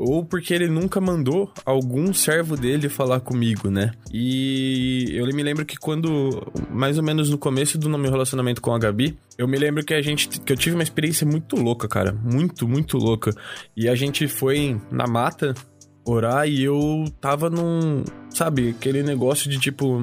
ou 0.00 0.24
porque 0.24 0.54
ele 0.54 0.68
nunca 0.68 0.98
mandou 1.00 1.52
algum 1.64 2.12
servo 2.14 2.56
dele 2.56 2.88
falar 2.88 3.20
comigo, 3.20 3.70
né? 3.70 3.92
E 4.10 5.10
eu 5.12 5.26
me 5.26 5.42
lembro 5.42 5.66
que 5.66 5.76
quando, 5.76 6.50
mais 6.70 6.96
ou 6.96 7.04
menos 7.04 7.28
no 7.28 7.36
começo 7.36 7.76
do 7.76 7.88
meu 7.90 8.10
relacionamento 8.10 8.62
com 8.62 8.72
a 8.72 8.78
Gabi, 8.78 9.18
eu 9.36 9.46
me 9.46 9.58
lembro 9.58 9.84
que 9.84 9.92
a 9.92 10.00
gente, 10.00 10.28
que 10.40 10.52
eu 10.52 10.56
tive 10.56 10.74
uma 10.74 10.82
experiência 10.82 11.26
muito 11.26 11.54
louca, 11.56 11.86
cara, 11.86 12.12
muito, 12.12 12.66
muito 12.66 12.96
louca. 12.96 13.30
E 13.76 13.88
a 13.88 13.94
gente 13.94 14.26
foi 14.26 14.80
na 14.90 15.06
mata 15.06 15.54
orar 16.04 16.48
e 16.48 16.64
eu 16.64 17.04
tava 17.20 17.50
num, 17.50 18.02
sabe, 18.30 18.70
aquele 18.70 19.02
negócio 19.02 19.50
de 19.50 19.58
tipo, 19.58 20.02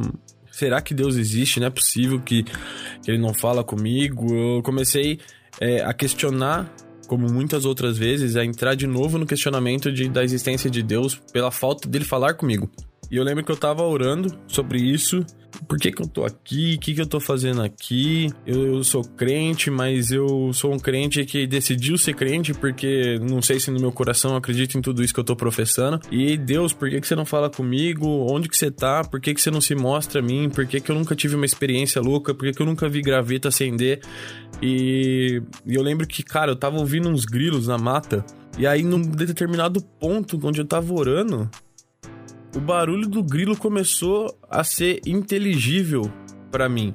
será 0.52 0.80
que 0.80 0.94
Deus 0.94 1.16
existe? 1.16 1.60
Não 1.60 1.68
é 1.68 1.72
possível 1.72 2.20
que, 2.20 2.44
que 2.44 3.10
ele 3.10 3.18
não 3.18 3.34
fala 3.34 3.64
comigo. 3.64 4.32
Eu 4.32 4.62
comecei 4.62 5.20
é, 5.60 5.82
a 5.82 5.92
questionar 5.92 6.72
como 7.08 7.28
muitas 7.32 7.66
outras 7.66 7.98
vezes, 7.98 8.36
a 8.36 8.46
entrar 8.46 8.76
de 8.76 8.86
novo 8.86 9.18
no 9.18 9.26
questionamento 9.26 9.92
de, 9.92 10.08
da 10.10 10.24
existência 10.24 10.70
de 10.70 10.84
Deus 10.84 11.16
pela 11.32 11.50
falta 11.50 11.88
dele 11.88 12.06
falar 12.06 12.36
comigo. 12.36 12.70
E 13.10 13.18
eu 13.18 13.24
lembro 13.24 13.44
que 13.44 13.52
eu 13.52 13.58
tava 13.58 13.84
orando 13.84 14.38
sobre 14.48 14.80
isso 14.80 15.26
por 15.66 15.78
que, 15.80 15.92
que 15.92 16.02
eu 16.02 16.08
tô 16.08 16.26
aqui? 16.26 16.76
O 16.76 16.80
que, 16.80 16.94
que 16.94 17.02
eu 17.02 17.06
tô 17.06 17.20
fazendo 17.20 17.62
aqui? 17.62 18.30
Eu, 18.46 18.76
eu, 18.76 18.84
sou 18.84 19.04
crente, 19.04 19.70
mas 19.70 20.12
eu 20.12 20.52
sou 20.54 20.74
um 20.74 20.80
crente 20.80 21.26
que 21.26 21.48
decidiu 21.48 21.98
ser 21.98 22.14
crente 22.14 22.54
porque 22.54 23.18
não 23.20 23.42
sei 23.42 23.60
se 23.60 23.72
no 23.72 23.80
meu 23.80 23.92
coração 23.92 24.32
eu 24.32 24.38
acredito 24.38 24.78
em 24.78 24.82
tudo 24.82 25.04
isso 25.04 25.14
que 25.14 25.20
eu 25.20 25.24
tô 25.24 25.36
professando. 25.36 26.00
E 26.12 26.38
Deus, 26.38 26.74
por 26.74 26.90
que, 26.90 27.02
que 27.02 27.08
você 27.08 27.16
não 27.16 27.26
fala 27.26 27.50
comigo? 27.50 28.08
Onde 28.30 28.48
que 28.48 28.58
você 28.58 28.70
tá? 28.70 29.04
Por 29.04 29.20
que, 29.20 29.34
que 29.34 29.42
você 29.42 29.50
não 29.50 29.62
se 29.62 29.74
mostra 29.74 30.20
a 30.20 30.24
mim? 30.24 30.50
Por 30.50 30.66
que, 30.68 30.80
que 30.80 30.92
eu 30.92 30.96
nunca 30.96 31.16
tive 31.16 31.36
uma 31.36 31.46
experiência 31.46 32.02
louca? 32.02 32.34
Por 32.34 32.46
que, 32.46 32.54
que 32.54 32.62
eu 32.62 32.66
nunca 32.66 32.88
vi 32.88 33.02
graveta 33.02 33.48
acender? 33.48 34.02
E, 34.62 35.42
e 35.66 35.76
eu 35.76 35.82
lembro 35.82 36.06
que, 36.06 36.24
cara, 36.24 36.52
eu 36.52 36.56
tava 36.56 36.78
ouvindo 36.78 37.10
uns 37.10 37.26
grilos 37.26 37.68
na 37.68 37.78
mata. 37.78 38.26
E 38.58 38.66
aí, 38.66 38.84
num 38.84 39.02
determinado 39.02 39.82
ponto 40.00 40.40
onde 40.44 40.60
eu 40.60 40.66
tava 40.66 40.92
orando, 40.94 41.50
o 42.56 42.60
barulho 42.60 43.08
do 43.08 43.24
grilo 43.24 43.56
começou 43.56 44.38
a 44.50 44.64
ser 44.64 45.02
inteligível 45.06 46.12
para 46.52 46.68
mim. 46.68 46.94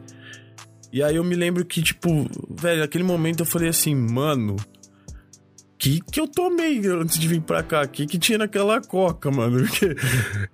E 0.93 1.03
aí 1.03 1.17
eu 1.17 1.25
me 1.25 1.35
lembro 1.35 1.65
que, 1.65 1.83
tipo, 1.83 2.29
velho, 2.51 2.81
naquele 2.81 3.05
momento 3.05 3.41
eu 3.41 3.47
falei 3.47 3.69
assim, 3.69 3.95
mano, 3.95 4.57
que 5.83 6.01
que 6.13 6.21
eu 6.21 6.29
tomei 6.29 6.87
antes 6.87 7.19
de 7.19 7.27
vir 7.27 7.41
pra 7.41 7.61
cá? 7.61 7.85
Que 7.87 8.07
que 8.07 8.17
tinha 8.17 8.39
naquela 8.39 8.81
coca, 8.81 9.33
mano? 9.33 9.67
Porque 9.67 9.97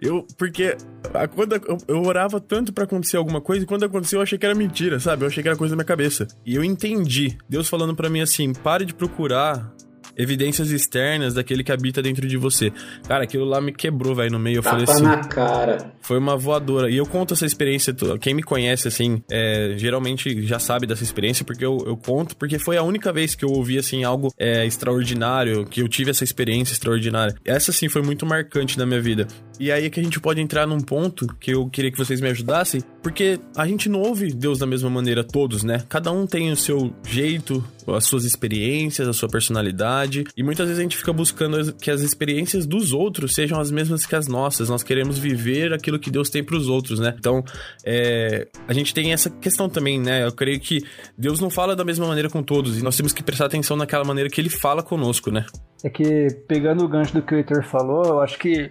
eu, 0.00 0.26
porque 0.38 0.76
a, 1.12 1.28
quando 1.28 1.55
eu, 1.55 1.78
eu 1.87 2.02
orava 2.02 2.40
tanto 2.40 2.73
para 2.73 2.85
acontecer 2.85 3.19
alguma 3.19 3.40
coisa 3.40 3.64
e 3.64 3.67
quando 3.67 3.85
aconteceu 3.85 4.21
eu 4.21 4.23
achei 4.23 4.38
que 4.38 4.47
era 4.47 4.55
mentira, 4.55 4.99
sabe? 4.99 5.25
Eu 5.25 5.28
achei 5.28 5.43
que 5.43 5.49
era 5.49 5.59
coisa 5.59 5.73
da 5.73 5.76
minha 5.76 5.85
cabeça. 5.85 6.26
E 6.47 6.55
eu 6.55 6.64
entendi. 6.64 7.37
Deus 7.47 7.69
falando 7.69 7.95
para 7.95 8.09
mim 8.09 8.23
assim, 8.23 8.55
pare 8.55 8.87
de 8.87 8.95
procurar 8.95 9.71
evidências 10.19 10.71
externas 10.71 11.35
daquele 11.35 11.63
que 11.63 11.73
habita 11.73 12.03
dentro 12.03 12.27
de 12.27 12.37
você. 12.37 12.73
Cara, 13.07 13.25
aquilo 13.25 13.45
lá 13.45 13.61
me 13.61 13.73
quebrou, 13.73 14.15
velho, 14.15 14.33
no 14.33 14.39
meio. 14.39 14.59
Eu 14.59 14.63
Tapa 14.63 14.79
falei 14.79 14.93
assim. 14.93 15.05
na 15.05 15.19
cara. 15.25 15.93
Foi 16.01 16.19
uma 16.19 16.37
voadora. 16.37 16.91
E 16.91 16.97
eu 16.97 17.07
conto 17.07 17.35
essa 17.35 17.47
experiência. 17.47 17.95
Quem 18.21 18.35
me 18.35 18.43
conhece, 18.43 18.89
assim, 18.89 19.23
é, 19.31 19.75
geralmente 19.77 20.45
já 20.45 20.59
sabe 20.59 20.87
dessa 20.87 21.05
experiência, 21.05 21.45
porque 21.45 21.65
eu, 21.65 21.79
eu, 21.87 21.97
conto, 21.97 22.37
porque 22.37 22.59
foi 22.59 22.77
a 22.77 22.83
única 22.83 23.13
vez 23.13 23.35
que 23.35 23.45
eu 23.45 23.51
ouvi, 23.51 23.79
assim, 23.79 24.03
algo 24.05 24.33
é, 24.39 24.67
extraordinário, 24.67 25.65
que 25.67 25.81
eu 25.81 25.89
tive 25.89 26.11
essa 26.11 26.25
experiência 26.25 26.73
extraordinária. 26.73 27.35
Essa, 27.45 27.73
sim, 27.73 27.89
foi 27.89 28.03
muito 28.03 28.27
marcante 28.27 28.77
na 28.79 28.85
minha 28.85 29.01
vida. 29.01 29.29
E 29.61 29.73
aí 29.73 29.87
é 29.87 29.91
que 29.91 30.01
a 30.01 30.03
gente 30.03 30.21
pode 30.21 30.41
entrar 30.41 30.67
num 30.67 30.81
ponto 30.81 31.27
que 31.41 31.53
eu 31.53 31.69
queria 31.69 31.91
que 31.91 31.99
vocês 31.99 32.21
me 32.21 32.29
ajudassem, 32.29 32.83
porque 33.03 33.39
a 33.57 33.67
gente 33.67 33.89
não 33.89 34.01
ouve 34.01 34.33
Deus 34.33 34.59
da 34.59 34.67
mesma 34.67 34.89
maneira 34.89 35.25
todos, 35.25 35.65
né? 35.65 35.83
Cada 35.89 36.13
um 36.13 36.27
tem 36.27 36.51
o 36.51 36.57
seu 36.57 36.93
jeito, 37.07 37.65
as 37.95 38.04
suas 38.04 38.25
experiências, 38.25 39.09
a 39.09 39.12
sua 39.12 39.28
personalidade, 39.28 40.25
e 40.37 40.42
muitas 40.42 40.66
vezes 40.66 40.78
a 40.78 40.83
gente 40.83 40.97
fica 40.97 41.12
buscando 41.12 41.73
que 41.75 41.90
as 41.90 42.00
experiências 42.00 42.66
dos 42.66 42.92
outros 42.92 43.35
sejam 43.35 43.61
as 43.61 43.71
mesmas 43.71 44.07
que 44.07 44.14
as 44.14 44.28
nossas. 44.28 44.68
Nós 44.68 44.83
queremos 44.83 45.18
viver 45.18 45.73
aquilo 45.73 45.99
que 45.99 46.11
Deus 46.11 46.30
tem 46.30 46.42
para 46.42 46.57
os 46.57 46.68
outros, 46.68 47.00
né? 47.00 47.14
Então, 47.18 47.45
é, 47.85 48.49
a 48.66 48.73
gente 48.73 48.92
tem 48.95 49.12
essa 49.12 49.30
questão 49.30 49.68
também, 49.68 50.00
né? 50.00 50.25
Eu 50.25 50.33
creio 50.33 50.61
que 50.61 50.83
Deus 51.16 51.40
não 51.40 51.50
fala 51.50 51.75
da 51.75 51.85
mesma 51.85 52.07
maneira 52.07 52.28
com 52.28 52.42
todos, 52.42 52.78
e 52.78 52.83
nós 52.83 52.97
temos 52.97 53.12
que 53.12 53.23
prestar 53.23 53.47
atenção 53.47 53.76
naquela 53.76 54.04
maneira 54.04 54.30
que 54.30 54.40
ele 54.40 54.50
fala 54.50 54.83
conosco, 54.83 55.30
né? 55.30 55.47
É 55.83 55.88
que, 55.88 56.28
pegando 56.47 56.85
o 56.85 56.88
gancho 56.88 57.14
do 57.14 57.23
que 57.23 57.35
o 57.35 57.38
Heitor 57.38 57.64
falou, 57.64 58.04
eu 58.04 58.21
acho 58.21 58.38
que 58.38 58.71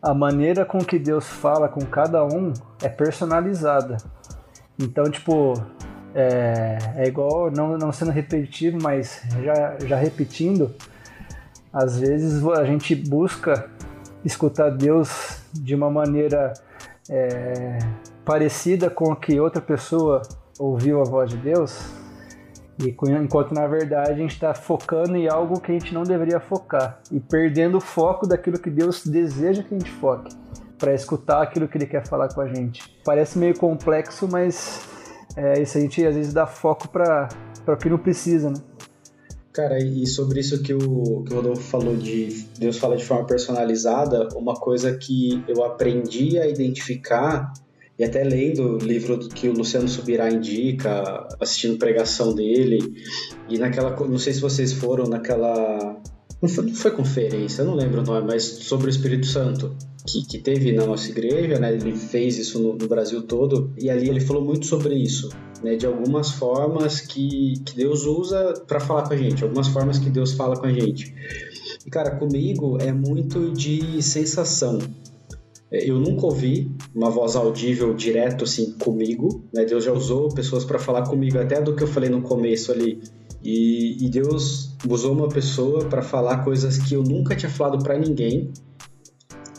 a 0.00 0.12
maneira 0.12 0.64
com 0.64 0.78
que 0.78 0.98
Deus 0.98 1.26
fala 1.26 1.68
com 1.68 1.80
cada 1.80 2.24
um 2.24 2.52
é 2.82 2.88
personalizada. 2.88 3.96
Então, 4.78 5.04
tipo, 5.04 5.54
é, 6.14 6.78
é 6.96 7.08
igual, 7.08 7.50
não, 7.50 7.76
não 7.76 7.92
sendo 7.92 8.12
repetitivo, 8.12 8.78
mas 8.80 9.22
já, 9.42 9.76
já 9.84 9.96
repetindo, 9.96 10.74
às 11.72 11.98
vezes 11.98 12.46
a 12.46 12.64
gente 12.64 12.94
busca 12.94 13.68
escutar 14.24 14.70
Deus 14.70 15.42
de 15.52 15.74
uma 15.74 15.90
maneira 15.90 16.54
é, 17.10 17.78
parecida 18.24 18.88
com 18.88 19.14
que 19.14 19.40
outra 19.40 19.60
pessoa 19.60 20.22
ouviu 20.58 21.00
a 21.00 21.04
voz 21.04 21.30
de 21.30 21.36
Deus, 21.36 21.84
e 22.78 22.88
enquanto 22.88 23.52
na 23.52 23.66
verdade 23.66 24.10
a 24.10 24.14
gente 24.14 24.32
está 24.32 24.54
focando 24.54 25.16
em 25.16 25.28
algo 25.28 25.60
que 25.60 25.70
a 25.72 25.74
gente 25.74 25.92
não 25.92 26.02
deveria 26.04 26.40
focar 26.40 27.00
e 27.10 27.20
perdendo 27.20 27.78
o 27.78 27.80
foco 27.80 28.26
daquilo 28.26 28.58
que 28.58 28.70
Deus 28.70 29.04
deseja 29.04 29.62
que 29.62 29.74
a 29.74 29.78
gente 29.78 29.90
foque 29.92 30.34
para 30.78 30.92
escutar 30.92 31.42
aquilo 31.42 31.68
que 31.68 31.78
Ele 31.78 31.86
quer 31.86 32.06
falar 32.06 32.28
com 32.34 32.40
a 32.40 32.48
gente. 32.48 32.82
Parece 33.04 33.38
meio 33.38 33.56
complexo, 33.56 34.28
mas 34.28 34.93
é, 35.36 35.60
isso 35.60 35.78
a 35.78 35.80
gente 35.80 36.04
às 36.04 36.14
vezes 36.14 36.32
dá 36.32 36.46
foco 36.46 36.88
para 36.88 37.28
o 37.66 37.76
que 37.76 37.88
não 37.88 37.98
precisa, 37.98 38.50
né? 38.50 38.56
Cara, 39.52 39.78
e 39.78 40.04
sobre 40.06 40.40
isso 40.40 40.62
que 40.62 40.74
o, 40.74 41.22
que 41.22 41.32
o 41.32 41.36
Rodolfo 41.36 41.62
falou 41.62 41.96
de 41.96 42.44
Deus 42.58 42.76
fala 42.76 42.96
de 42.96 43.04
forma 43.04 43.24
personalizada, 43.24 44.28
uma 44.34 44.54
coisa 44.54 44.96
que 44.96 45.44
eu 45.46 45.62
aprendi 45.62 46.38
a 46.40 46.46
identificar 46.48 47.52
e 47.96 48.02
até 48.02 48.24
lendo 48.24 48.76
o 48.76 48.78
livro 48.78 49.16
que 49.28 49.48
o 49.48 49.52
Luciano 49.52 49.88
Subirá 49.88 50.28
indica, 50.28 51.28
assistindo 51.40 51.78
pregação 51.78 52.34
dele, 52.34 52.80
e 53.48 53.56
naquela, 53.56 53.94
não 54.08 54.18
sei 54.18 54.32
se 54.32 54.40
vocês 54.40 54.72
foram 54.72 55.04
naquela, 55.04 56.02
não 56.44 56.48
foi, 56.48 56.66
não 56.66 56.74
foi 56.74 56.90
conferência, 56.90 57.62
eu 57.62 57.66
não 57.66 57.74
lembro 57.74 58.02
o 58.02 58.04
nome, 58.04 58.26
mas 58.26 58.44
sobre 58.44 58.88
o 58.88 58.90
Espírito 58.90 59.26
Santo, 59.26 59.74
que, 60.06 60.26
que 60.26 60.38
teve 60.38 60.72
na 60.72 60.84
nossa 60.84 61.10
igreja, 61.10 61.58
né, 61.58 61.72
ele 61.72 61.96
fez 61.96 62.38
isso 62.38 62.60
no, 62.60 62.74
no 62.74 62.86
Brasil 62.86 63.22
todo, 63.22 63.72
e 63.80 63.88
ali 63.88 64.08
ele 64.08 64.20
falou 64.20 64.44
muito 64.44 64.66
sobre 64.66 64.94
isso, 64.94 65.30
né, 65.62 65.74
de 65.76 65.86
algumas 65.86 66.30
formas 66.32 67.00
que, 67.00 67.54
que 67.64 67.74
Deus 67.74 68.04
usa 68.04 68.62
para 68.66 68.78
falar 68.78 69.08
com 69.08 69.14
a 69.14 69.16
gente, 69.16 69.42
algumas 69.42 69.68
formas 69.68 69.98
que 69.98 70.10
Deus 70.10 70.32
fala 70.32 70.56
com 70.56 70.66
a 70.66 70.72
gente. 70.72 71.14
E 71.86 71.90
cara, 71.90 72.16
comigo 72.16 72.78
é 72.80 72.92
muito 72.92 73.50
de 73.52 74.02
sensação. 74.02 74.78
É, 75.70 75.90
eu 75.90 75.98
nunca 75.98 76.26
ouvi 76.26 76.70
uma 76.94 77.10
voz 77.10 77.36
audível 77.36 77.94
direto 77.94 78.44
assim 78.44 78.72
comigo, 78.72 79.44
né? 79.52 79.64
Deus 79.64 79.84
já 79.84 79.92
usou 79.92 80.28
pessoas 80.28 80.64
para 80.64 80.78
falar 80.78 81.02
comigo 81.08 81.38
até 81.38 81.60
do 81.60 81.74
que 81.74 81.82
eu 81.82 81.88
falei 81.88 82.08
no 82.08 82.22
começo 82.22 82.70
ali. 82.70 83.02
E, 83.44 84.06
e 84.06 84.08
Deus 84.08 84.74
usou 84.88 85.12
uma 85.12 85.28
pessoa 85.28 85.84
para 85.84 86.00
falar 86.00 86.38
coisas 86.38 86.78
que 86.78 86.94
eu 86.94 87.02
nunca 87.02 87.36
tinha 87.36 87.50
falado 87.50 87.84
para 87.84 87.98
ninguém, 87.98 88.50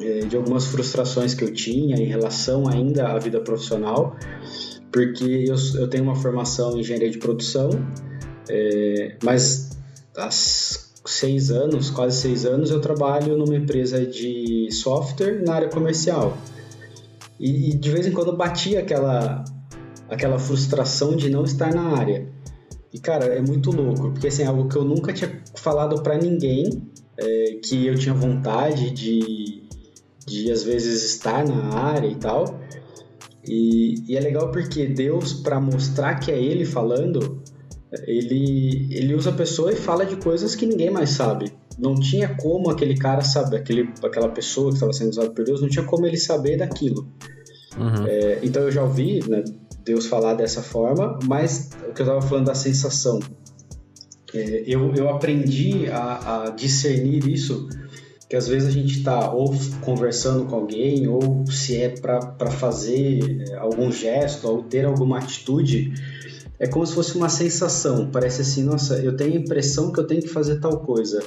é, 0.02 0.20
de 0.22 0.36
algumas 0.36 0.66
frustrações 0.66 1.36
que 1.36 1.44
eu 1.44 1.54
tinha 1.54 1.96
em 1.96 2.06
relação 2.06 2.68
ainda 2.68 3.10
à 3.10 3.20
vida 3.20 3.40
profissional, 3.40 4.16
porque 4.92 5.46
eu, 5.48 5.56
eu 5.80 5.88
tenho 5.88 6.04
uma 6.04 6.16
formação 6.16 6.76
em 6.76 6.80
engenharia 6.80 7.12
de 7.12 7.20
produção, 7.20 7.70
é, 8.50 9.18
mas 9.24 9.78
as 10.18 10.94
seis 11.06 11.52
anos, 11.52 11.92
quase 11.92 12.20
seis 12.20 12.46
anos, 12.46 12.72
eu 12.72 12.82
trabalho 12.82 13.38
numa 13.38 13.56
empresa 13.56 14.04
de 14.04 14.68
software 14.72 15.44
na 15.46 15.54
área 15.54 15.70
comercial. 15.70 16.36
E, 17.40 17.70
e 17.70 17.74
de 17.76 17.92
vez 17.92 18.08
em 18.08 18.12
quando 18.12 18.36
batia 18.36 18.80
aquela, 18.80 19.44
aquela 20.10 20.40
frustração 20.40 21.16
de 21.16 21.30
não 21.30 21.44
estar 21.44 21.74
na 21.74 21.96
área. 21.98 22.28
E 22.96 23.00
cara, 23.00 23.26
é 23.26 23.42
muito 23.42 23.72
louco, 23.72 24.10
porque 24.12 24.28
assim, 24.28 24.44
é 24.44 24.46
algo 24.46 24.70
que 24.70 24.78
eu 24.78 24.86
nunca 24.86 25.12
tinha 25.12 25.30
falado 25.54 26.02
para 26.02 26.18
ninguém, 26.18 26.82
é, 27.18 27.60
que 27.62 27.86
eu 27.86 28.00
tinha 28.00 28.16
vontade 28.16 28.90
de, 28.92 29.64
de 30.26 30.50
às 30.50 30.64
vezes 30.64 31.04
estar 31.04 31.46
na 31.46 31.78
área 31.78 32.08
e 32.08 32.16
tal. 32.16 32.58
E, 33.46 34.02
e 34.08 34.16
é 34.16 34.22
legal 34.22 34.50
porque 34.50 34.88
Deus, 34.88 35.34
para 35.34 35.60
mostrar 35.60 36.22
que 36.22 36.32
é 36.32 36.42
Ele 36.42 36.64
falando, 36.64 37.42
ele, 38.08 38.88
ele 38.90 39.14
usa 39.14 39.30
a 39.30 39.34
pessoa 39.34 39.74
e 39.74 39.76
fala 39.76 40.06
de 40.06 40.16
coisas 40.16 40.56
que 40.56 40.66
ninguém 40.66 40.90
mais 40.90 41.10
sabe. 41.10 41.52
Não 41.78 41.96
tinha 41.96 42.34
como 42.34 42.70
aquele 42.70 42.98
cara 42.98 43.22
saber, 43.24 43.58
aquele, 43.58 43.90
aquela 44.02 44.30
pessoa 44.30 44.70
que 44.70 44.76
estava 44.76 44.94
sendo 44.94 45.10
usada 45.10 45.32
por 45.32 45.44
Deus, 45.44 45.62
não 45.62 45.68
tinha 45.68 45.84
como 45.84 46.06
ele 46.06 46.18
saber 46.18 46.56
daquilo. 46.56 47.06
Uhum. 47.78 48.08
É, 48.08 48.40
então 48.42 48.64
eu 48.64 48.72
já 48.72 48.84
ouvi 48.84 49.20
né, 49.30 49.44
Deus 49.86 50.08
falar 50.08 50.34
dessa 50.34 50.64
forma, 50.64 51.20
mas 51.26 51.70
o 51.88 51.94
que 51.94 52.02
eu 52.02 52.06
estava 52.06 52.22
falando 52.22 52.48
da 52.48 52.56
sensação. 52.56 53.20
É, 54.34 54.64
eu, 54.66 54.94
eu 54.96 55.08
aprendi 55.10 55.88
a, 55.90 56.46
a 56.46 56.50
discernir 56.50 57.26
isso 57.28 57.70
que 58.28 58.36
às 58.36 58.48
vezes 58.48 58.68
a 58.68 58.72
gente 58.72 58.98
está 58.98 59.32
ou 59.32 59.54
conversando 59.82 60.46
com 60.46 60.56
alguém, 60.56 61.08
ou 61.08 61.46
se 61.46 61.78
é 61.78 61.90
para 61.90 62.50
fazer 62.50 63.48
é, 63.50 63.56
algum 63.56 63.92
gesto, 63.92 64.48
ou 64.48 64.64
ter 64.64 64.84
alguma 64.86 65.20
atitude, 65.20 65.94
é 66.58 66.68
como 66.68 66.86
se 66.86 66.96
fosse 66.96 67.16
uma 67.16 67.30
sensação. 67.30 68.10
Parece 68.12 68.42
assim, 68.42 68.64
nossa, 68.64 68.98
eu 68.98 69.16
tenho 69.16 69.34
a 69.34 69.38
impressão 69.38 69.92
que 69.92 70.00
eu 70.00 70.08
tenho 70.08 70.22
que 70.22 70.28
fazer 70.28 70.60
tal 70.60 70.80
coisa. 70.80 71.22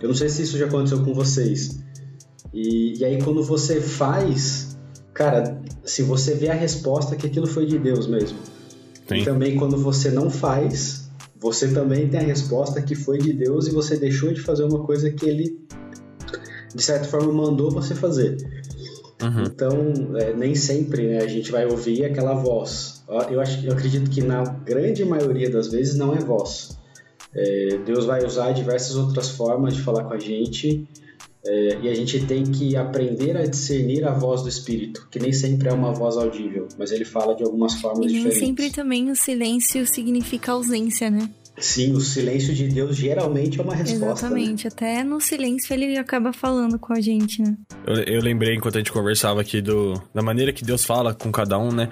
Eu 0.00 0.08
não 0.08 0.14
sei 0.14 0.28
se 0.30 0.42
isso 0.42 0.56
já 0.56 0.64
aconteceu 0.66 1.04
com 1.04 1.12
vocês. 1.12 1.78
E, 2.52 2.98
e 2.98 3.04
aí 3.04 3.22
quando 3.22 3.42
você 3.42 3.80
faz, 3.80 4.73
cara, 5.14 5.62
se 5.84 6.02
você 6.02 6.34
vê 6.34 6.48
a 6.48 6.54
resposta 6.54 7.16
que 7.16 7.26
aquilo 7.26 7.46
foi 7.46 7.64
de 7.66 7.78
Deus 7.78 8.06
mesmo. 8.06 8.38
Sim. 9.08 9.16
E 9.16 9.24
também 9.24 9.56
quando 9.56 9.76
você 9.78 10.10
não 10.10 10.28
faz, 10.28 11.08
você 11.38 11.68
também 11.68 12.08
tem 12.08 12.20
a 12.20 12.24
resposta 12.24 12.82
que 12.82 12.94
foi 12.94 13.18
de 13.18 13.32
Deus 13.32 13.66
e 13.66 13.70
você 13.70 13.96
deixou 13.96 14.32
de 14.32 14.40
fazer 14.40 14.64
uma 14.64 14.82
coisa 14.84 15.10
que 15.10 15.26
ele 15.26 15.64
de 16.74 16.82
certa 16.82 17.04
forma 17.04 17.32
mandou 17.32 17.70
você 17.70 17.94
fazer. 17.94 18.36
Uhum. 19.22 19.44
Então, 19.44 19.92
é, 20.16 20.32
nem 20.34 20.54
sempre 20.54 21.06
né, 21.06 21.18
a 21.18 21.26
gente 21.26 21.52
vai 21.52 21.64
ouvir 21.66 22.04
aquela 22.04 22.34
voz. 22.34 23.04
Eu, 23.30 23.40
acho, 23.40 23.64
eu 23.64 23.72
acredito 23.72 24.10
que 24.10 24.20
na 24.20 24.42
grande 24.42 25.04
maioria 25.04 25.48
das 25.48 25.68
vezes 25.68 25.94
não 25.94 26.14
é 26.14 26.18
voz. 26.18 26.76
É, 27.32 27.78
Deus 27.84 28.06
vai 28.06 28.24
usar 28.24 28.52
diversas 28.52 28.96
outras 28.96 29.30
formas 29.30 29.74
de 29.74 29.82
falar 29.82 30.04
com 30.04 30.14
a 30.14 30.18
gente 30.18 30.88
é, 31.46 31.78
e 31.82 31.88
a 31.88 31.94
gente 31.94 32.24
tem 32.26 32.44
que 32.44 32.76
aprender 32.76 33.36
a 33.36 33.44
discernir 33.44 34.04
a 34.04 34.12
voz 34.12 34.42
do 34.42 34.48
Espírito, 34.48 35.06
que 35.10 35.18
nem 35.18 35.32
sempre 35.32 35.68
é 35.68 35.72
uma 35.72 35.92
voz 35.92 36.16
audível, 36.16 36.68
mas 36.78 36.90
ele 36.90 37.04
fala 37.04 37.34
de 37.34 37.42
algumas 37.42 37.74
formas 37.74 37.98
e 37.98 38.00
nem 38.06 38.16
diferentes. 38.16 38.40
nem 38.40 38.48
sempre 38.48 38.70
também 38.70 39.10
o 39.10 39.16
silêncio 39.16 39.86
significa 39.86 40.52
ausência, 40.52 41.10
né? 41.10 41.28
Sim, 41.56 41.92
o 41.92 42.00
silêncio 42.00 42.52
de 42.52 42.66
Deus 42.66 42.96
geralmente 42.96 43.60
é 43.60 43.62
uma 43.62 43.74
resposta. 43.74 44.06
Né? 44.06 44.12
Exatamente, 44.12 44.64
né? 44.64 44.70
até 44.72 45.04
no 45.04 45.20
silêncio 45.20 45.72
ele 45.72 45.96
acaba 45.96 46.32
falando 46.32 46.78
com 46.78 46.92
a 46.92 47.00
gente, 47.00 47.40
né? 47.42 47.56
Eu, 47.86 48.14
eu, 48.14 48.20
lembrei 48.20 48.56
enquanto 48.56 48.74
a 48.74 48.78
gente 48.78 48.90
conversava 48.90 49.40
aqui 49.40 49.62
do, 49.62 49.94
da 50.12 50.20
maneira 50.20 50.52
que 50.52 50.64
Deus 50.64 50.84
fala 50.84 51.14
com 51.14 51.30
cada 51.30 51.56
um, 51.56 51.70
né? 51.70 51.90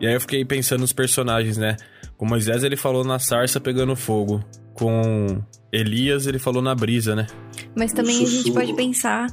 E 0.00 0.06
aí 0.06 0.14
eu 0.14 0.20
fiquei 0.20 0.44
pensando 0.46 0.80
nos 0.80 0.94
personagens, 0.94 1.58
né? 1.58 1.76
Com 2.16 2.24
Moisés 2.24 2.64
ele 2.64 2.76
falou 2.76 3.04
na 3.04 3.18
sarça 3.18 3.60
pegando 3.60 3.94
fogo. 3.94 4.42
Com 4.72 5.42
Elias 5.72 6.26
ele 6.26 6.38
falou 6.38 6.62
na 6.62 6.74
brisa, 6.74 7.16
né? 7.16 7.26
Mas 7.74 7.92
também 7.92 8.22
a 8.22 8.26
gente 8.26 8.52
pode 8.52 8.74
pensar 8.74 9.26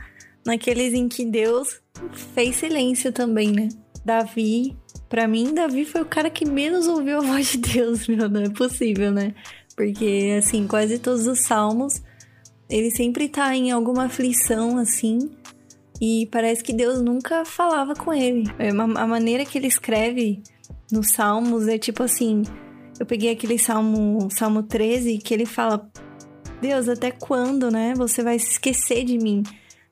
naqueles 0.45 0.93
em 0.93 1.07
que 1.07 1.25
Deus 1.25 1.81
fez 2.33 2.55
silêncio 2.55 3.11
também, 3.11 3.51
né? 3.51 3.69
Davi, 4.05 4.77
para 5.09 5.27
mim, 5.27 5.53
Davi 5.53 5.85
foi 5.85 6.01
o 6.01 6.05
cara 6.05 6.29
que 6.29 6.45
menos 6.45 6.87
ouviu 6.87 7.17
a 7.17 7.21
voz 7.21 7.51
de 7.51 7.57
Deus, 7.57 8.07
meu, 8.09 8.29
não 8.29 8.41
é 8.41 8.49
possível, 8.49 9.11
né? 9.11 9.33
Porque, 9.75 10.37
assim, 10.37 10.65
quase 10.67 10.99
todos 10.99 11.27
os 11.27 11.39
salmos, 11.41 12.01
ele 12.69 12.91
sempre 12.91 13.27
tá 13.27 13.55
em 13.55 13.71
alguma 13.71 14.05
aflição, 14.05 14.77
assim, 14.77 15.29
e 16.01 16.27
parece 16.31 16.63
que 16.63 16.71
Deus 16.71 17.01
nunca 17.01 17.43
falava 17.43 17.93
com 17.93 18.13
ele. 18.13 18.43
É 18.57 18.69
a 18.69 19.07
maneira 19.07 19.43
que 19.43 19.57
ele 19.57 19.67
escreve 19.67 20.41
nos 20.91 21.09
salmos 21.09 21.67
é 21.67 21.77
tipo 21.77 22.03
assim. 22.03 22.43
Eu 22.99 23.05
peguei 23.05 23.31
aquele 23.31 23.57
salmo, 23.57 24.27
salmo 24.31 24.63
13, 24.63 25.17
que 25.17 25.33
ele 25.33 25.45
fala: 25.45 25.89
Deus, 26.61 26.87
até 26.89 27.11
quando, 27.11 27.71
né? 27.71 27.93
Você 27.95 28.23
vai 28.23 28.37
se 28.39 28.51
esquecer 28.51 29.03
de 29.05 29.17
mim? 29.17 29.43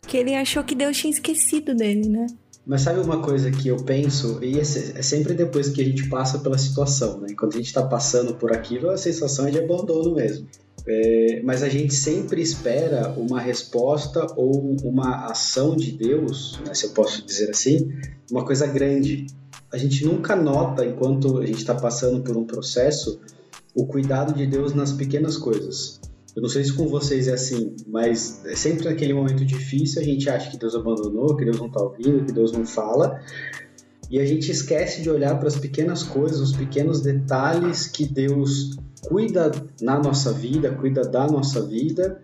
Que 0.01 0.17
ele 0.17 0.35
achou 0.35 0.63
que 0.63 0.75
Deus 0.75 0.97
tinha 0.97 1.11
esquecido 1.11 1.75
dele, 1.75 2.07
né? 2.07 2.27
Mas 2.65 2.81
sabe 2.81 2.99
uma 2.99 3.21
coisa 3.21 3.49
que 3.49 3.69
eu 3.69 3.77
penso, 3.77 4.43
e 4.43 4.59
é 4.59 4.63
sempre 4.63 5.33
depois 5.33 5.69
que 5.69 5.81
a 5.81 5.85
gente 5.85 6.09
passa 6.09 6.39
pela 6.39 6.57
situação, 6.57 7.21
né? 7.21 7.33
Quando 7.37 7.53
a 7.53 7.57
gente 7.57 7.67
está 7.67 7.81
passando 7.81 8.35
por 8.35 8.51
aquilo, 8.51 8.89
a 8.89 8.97
sensação 8.97 9.47
é 9.47 9.51
de 9.51 9.59
abandono 9.59 10.13
mesmo. 10.13 10.47
É, 10.85 11.41
mas 11.43 11.63
a 11.63 11.69
gente 11.69 11.93
sempre 11.93 12.41
espera 12.41 13.13
uma 13.17 13.41
resposta 13.41 14.25
ou 14.37 14.75
uma 14.83 15.25
ação 15.25 15.75
de 15.75 15.91
Deus, 15.91 16.59
né, 16.65 16.73
se 16.73 16.85
eu 16.85 16.91
posso 16.91 17.25
dizer 17.25 17.49
assim, 17.49 17.89
uma 18.31 18.45
coisa 18.45 18.65
grande. 18.65 19.27
A 19.71 19.77
gente 19.77 20.05
nunca 20.05 20.33
nota, 20.33 20.85
enquanto 20.85 21.39
a 21.39 21.45
gente 21.45 21.57
está 21.57 21.75
passando 21.75 22.21
por 22.23 22.37
um 22.37 22.45
processo, 22.45 23.19
o 23.75 23.85
cuidado 23.85 24.33
de 24.33 24.47
Deus 24.47 24.73
nas 24.73 24.93
pequenas 24.93 25.35
coisas. 25.35 25.99
Eu 26.37 26.43
não 26.43 26.49
sei 26.49 26.63
se 26.63 26.71
com 26.73 26.87
vocês 26.87 27.27
é 27.27 27.33
assim, 27.33 27.75
mas 27.87 28.45
é 28.45 28.55
sempre 28.55 28.85
naquele 28.85 29.11
momento 29.11 29.43
difícil 29.43 29.99
a 29.99 30.05
gente 30.05 30.29
acha 30.29 30.51
que 30.51 30.57
Deus 30.57 30.75
abandonou, 30.75 31.35
que 31.35 31.43
Deus 31.43 31.57
não 31.57 31.65
está 31.65 31.81
ouvindo, 31.81 32.25
que 32.25 32.31
Deus 32.31 32.51
não 32.51 32.63
fala. 32.63 33.19
E 34.07 34.19
a 34.19 34.25
gente 34.25 34.51
esquece 34.51 35.01
de 35.01 35.09
olhar 35.09 35.39
para 35.39 35.47
as 35.47 35.55
pequenas 35.55 36.03
coisas, 36.03 36.39
os 36.39 36.55
pequenos 36.55 37.01
detalhes 37.01 37.87
que 37.87 38.05
Deus 38.05 38.77
cuida 39.01 39.51
na 39.81 39.97
nossa 39.97 40.31
vida, 40.31 40.69
cuida 40.75 41.01
da 41.01 41.25
nossa 41.25 41.59
vida. 41.65 42.21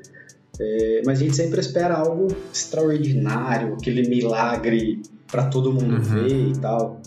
É, 0.60 1.02
mas 1.04 1.19
a 1.19 1.23
gente 1.23 1.36
sempre 1.36 1.60
espera 1.60 1.95
algo 1.95 2.28
extraordinário, 2.54 3.73
aquele 3.73 4.08
milagre 4.08 5.02
para 5.26 5.47
todo 5.47 5.73
mundo 5.73 5.95
uhum. 5.95 6.02
ver 6.02 6.49
e 6.49 6.54
tal. 6.60 7.02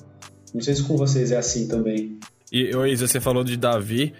Não 0.52 0.60
sei 0.60 0.74
se 0.74 0.82
com 0.82 0.96
vocês 0.96 1.30
é 1.30 1.36
assim 1.36 1.68
também. 1.68 2.18
E, 2.50 2.72
Isa, 2.88 3.06
você 3.06 3.20
falou 3.20 3.44
de 3.44 3.56
Davi. 3.56 4.12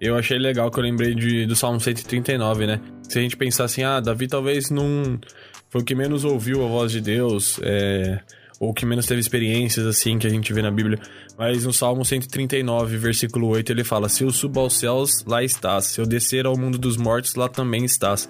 Eu 0.00 0.16
achei 0.16 0.38
legal 0.38 0.70
que 0.70 0.78
eu 0.78 0.82
lembrei 0.82 1.14
de, 1.14 1.46
do 1.46 1.56
Salmo 1.56 1.80
139, 1.80 2.66
né? 2.66 2.80
Se 3.08 3.18
a 3.18 3.22
gente 3.22 3.36
pensar 3.36 3.64
assim, 3.64 3.82
ah, 3.82 4.00
Davi 4.00 4.28
talvez 4.28 4.70
não 4.70 5.18
foi 5.68 5.82
o 5.82 5.84
que 5.84 5.94
menos 5.94 6.24
ouviu 6.24 6.64
a 6.64 6.68
voz 6.68 6.92
de 6.92 7.00
Deus, 7.00 7.58
é, 7.62 8.20
ou 8.60 8.72
que 8.72 8.86
menos 8.86 9.06
teve 9.06 9.20
experiências 9.20 9.86
assim 9.86 10.18
que 10.18 10.26
a 10.26 10.30
gente 10.30 10.52
vê 10.52 10.62
na 10.62 10.70
Bíblia. 10.70 10.98
Mas 11.36 11.64
no 11.64 11.72
Salmo 11.72 12.04
139, 12.04 12.96
versículo 12.96 13.48
8, 13.48 13.70
ele 13.70 13.84
fala: 13.84 14.08
Se 14.08 14.24
eu 14.24 14.30
subo 14.30 14.60
aos 14.60 14.78
céus, 14.78 15.24
lá 15.26 15.42
estás. 15.42 15.86
Se 15.86 16.00
eu 16.00 16.06
descer 16.06 16.46
ao 16.46 16.56
mundo 16.56 16.78
dos 16.78 16.96
mortos, 16.96 17.34
lá 17.34 17.48
também 17.48 17.84
estás. 17.84 18.28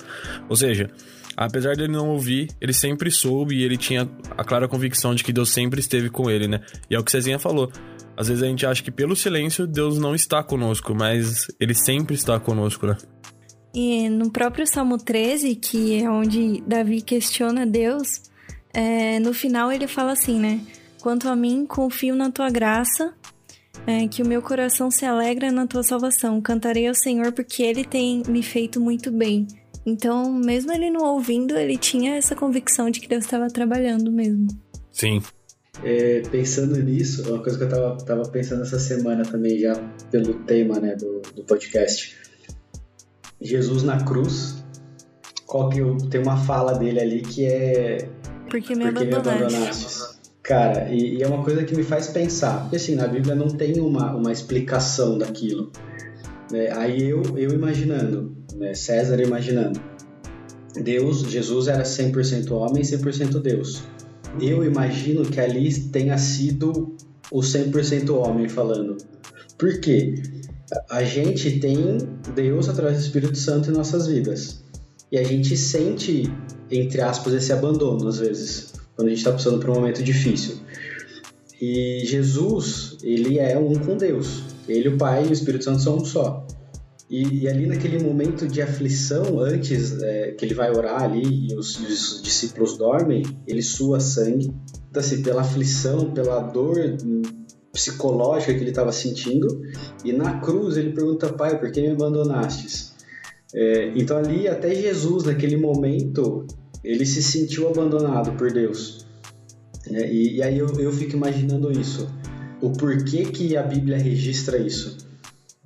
Ou 0.49 0.57
seja, 0.57 0.91
apesar 1.37 1.77
dele 1.77 1.93
não 1.93 2.09
ouvir, 2.09 2.49
ele 2.61 2.73
sempre 2.73 3.11
soube 3.11 3.57
e 3.57 3.63
ele 3.63 3.77
tinha 3.77 4.09
a 4.37 4.45
clara 4.45 4.69
convicção 4.69 5.15
de 5.15 5.23
que 5.23 5.33
Deus 5.33 5.51
sempre 5.51 5.81
esteve 5.81 6.11
com 6.11 6.31
ele, 6.31 6.49
né? 6.49 6.61
E 6.91 6.95
é 6.95 6.99
o 6.99 7.05
que 7.05 7.11
Cezinha 7.11 7.39
falou. 7.39 7.71
Às 8.19 8.27
vezes 8.27 8.43
a 8.43 8.47
gente 8.49 8.67
acha 8.67 8.83
que 8.83 8.91
pelo 8.91 9.15
silêncio 9.15 9.65
Deus 9.65 9.97
não 9.97 10.13
está 10.13 10.43
conosco, 10.43 10.93
mas 10.93 11.47
ele 11.61 11.73
sempre 11.73 12.17
está 12.17 12.41
conosco, 12.41 12.85
né? 12.85 12.97
E 13.73 14.09
no 14.09 14.29
próprio 14.33 14.67
Salmo 14.67 14.99
13, 14.99 15.55
que 15.55 16.03
é 16.03 16.11
onde 16.11 16.61
Davi 16.67 17.01
questiona 17.01 17.65
Deus, 17.65 18.23
é, 18.75 19.21
no 19.21 19.33
final 19.33 19.71
ele 19.71 19.87
fala 19.87 20.11
assim, 20.11 20.37
né? 20.41 20.61
Quanto 21.01 21.29
a 21.29 21.37
mim, 21.37 21.65
confio 21.65 22.17
na 22.17 22.29
tua 22.29 22.51
graça, 22.51 23.15
é, 23.87 24.09
que 24.09 24.21
o 24.21 24.27
meu 24.27 24.43
coração 24.43 24.91
se 24.91 25.05
alegra 25.05 25.53
na 25.53 25.69
tua 25.69 25.85
salvação. 25.85 26.41
Cantarei 26.41 26.89
ao 26.89 26.95
Senhor 26.95 27.31
porque 27.31 27.63
ele 27.63 27.85
tem 27.85 28.25
me 28.27 28.43
feito 28.43 28.81
muito 28.81 29.13
bem. 29.13 29.47
Então, 29.87 30.33
mesmo 30.33 30.73
ele 30.73 30.91
não 30.91 31.07
ouvindo, 31.07 31.57
ele 31.57 31.79
tinha 31.79 32.17
essa 32.17 32.35
convicção 32.35 32.91
de 32.91 32.99
que 32.99 33.07
Deus 33.07 33.25
estava 33.25 33.47
trabalhando 33.47 34.11
mesmo. 34.11 34.49
Sim. 34.91 35.23
É, 35.85 36.23
pensando 36.31 36.77
nisso, 36.83 37.29
uma 37.31 37.41
coisa 37.41 37.57
que 37.57 37.65
eu 37.65 37.69
tava, 37.69 37.97
tava 37.99 38.23
pensando 38.29 38.63
essa 38.63 38.79
semana 38.79 39.23
também, 39.23 39.59
já 39.59 39.75
pelo 40.11 40.35
tema 40.41 40.81
né, 40.81 40.97
do, 40.97 41.21
do 41.35 41.45
podcast. 41.45 42.17
Jesus 43.41 43.85
na 43.85 44.03
cruz, 44.03 44.65
qual 45.47 45.69
que 45.69 45.79
eu, 45.79 45.97
tem 45.97 46.21
uma 46.21 46.37
fala 46.37 46.77
dele 46.77 47.01
ali 47.01 47.23
que 47.23 47.47
é. 47.47 48.09
Porque 48.51 48.75
me, 48.75 48.91
porque 48.91 49.15
abandonaste. 49.15 50.19
Cara, 50.43 50.89
e, 50.91 51.19
e, 51.19 51.23
é 51.23 51.29
uma 51.29 51.45
coisa 51.45 51.63
que 51.63 51.77
me 51.77 51.85
faz 51.85 52.09
pensar, 52.09 52.63
porque 52.63 52.77
assim, 52.77 52.95
na 52.95 53.07
Bíblia 53.07 53.35
não 53.35 53.49
tem 53.49 53.79
uma, 53.79 54.17
uma 54.17 54.33
explicação 54.33 55.17
daquilo. 55.19 55.71
Né? 56.51 56.73
Aí 56.75 57.11
eu, 57.11 57.23
eu 57.37 57.51
imaginando, 57.51 58.35
né? 58.55 58.75
César 58.75 59.21
imaginando. 59.21 59.79
Deus, 60.75 61.21
Jesus 61.23 61.69
era 61.69 61.83
100% 61.83 62.51
homem 62.51 62.83
e 62.83 62.85
100% 62.85 63.41
Deus 63.41 63.83
eu 64.41 64.65
imagino 64.65 65.23
que 65.23 65.41
ali 65.41 65.73
tenha 65.91 66.17
sido 66.19 66.97
o 67.31 67.41
100% 67.41 68.11
homem 68.15 68.49
falando. 68.49 68.97
Por 69.57 69.81
quê? 69.81 70.15
A 70.91 71.03
gente 71.03 71.59
tem 71.59 71.99
Deus 72.35 72.69
através 72.69 72.99
do 72.99 73.05
Espírito 73.05 73.37
Santo 73.37 73.71
em 73.71 73.75
nossas 73.75 74.07
vidas. 74.07 74.63
E 75.11 75.19
a 75.19 75.25
gente 75.25 75.57
sente, 75.57 76.31
entre 76.71 77.01
aspas, 77.01 77.33
esse 77.33 77.53
abandono 77.53 78.07
às 78.07 78.19
vezes, 78.19 78.73
quando 78.95 79.09
a 79.09 79.11
gente 79.11 79.19
está 79.19 79.33
passando 79.33 79.59
por 79.59 79.71
um 79.71 79.75
momento 79.75 80.03
difícil. 80.03 80.57
E 81.61 82.03
Jesus, 82.05 82.99
ele 83.03 83.39
é 83.39 83.59
um 83.59 83.75
com 83.75 83.97
Deus. 83.97 84.43
Ele, 84.69 84.91
o 84.91 84.99
Pai 84.99 85.25
e 85.25 85.29
o 85.29 85.33
Espírito 85.33 85.65
Santo 85.65 85.83
são 85.83 85.97
um 85.97 86.05
só. 86.05 86.47
E, 87.11 87.43
e 87.43 87.49
ali 87.49 87.67
naquele 87.67 88.03
momento 88.03 88.47
de 88.47 88.61
aflição, 88.61 89.41
antes 89.41 90.01
é, 90.03 90.33
que 90.33 90.45
ele 90.45 90.55
vai 90.55 90.71
orar 90.71 91.03
ali 91.03 91.49
e 91.49 91.55
os, 91.57 91.79
os, 91.81 92.23
discípulos 92.23 92.77
dormem, 92.77 93.23
ele 93.47 93.63
sua 93.63 93.99
sangue, 93.99 94.53
então, 94.91 95.01
assim, 95.01 95.23
pela 95.23 95.41
aflição, 95.41 96.11
pela 96.13 96.41
dor 96.41 96.77
psicológica 97.73 98.53
que 98.53 98.61
ele 98.61 98.71
estava 98.71 98.93
sentindo. 98.93 99.63
E 100.05 100.13
na 100.13 100.41
cruz 100.41 100.77
ele 100.77 100.93
pergunta, 100.93 101.33
Pai, 101.33 101.59
por 101.59 101.71
que 101.71 101.81
me 101.81 101.91
abandonastes? 101.91 102.95
É, 103.55 103.93
então 103.97 104.19
ali 104.19 104.47
até 104.47 104.75
Jesus, 104.75 105.25
naquele 105.25 105.57
momento, 105.57 106.47
ele 106.85 107.07
se 107.07 107.23
sentiu 107.23 107.69
abandonado 107.69 108.33
por 108.37 108.53
Deus. 108.53 109.07
É, 109.91 110.13
e, 110.13 110.37
e, 110.37 110.43
aí 110.43 110.59
eu, 110.59 110.69
eu 110.79 110.93
fico 110.93 111.17
imaginando 111.17 111.73
isso. 111.73 112.09
O 112.61 112.71
porquê 112.73 113.25
que 113.25 113.57
a 113.57 113.63
Bíblia 113.63 113.97
registra 113.97 114.59
isso. 114.59 115.08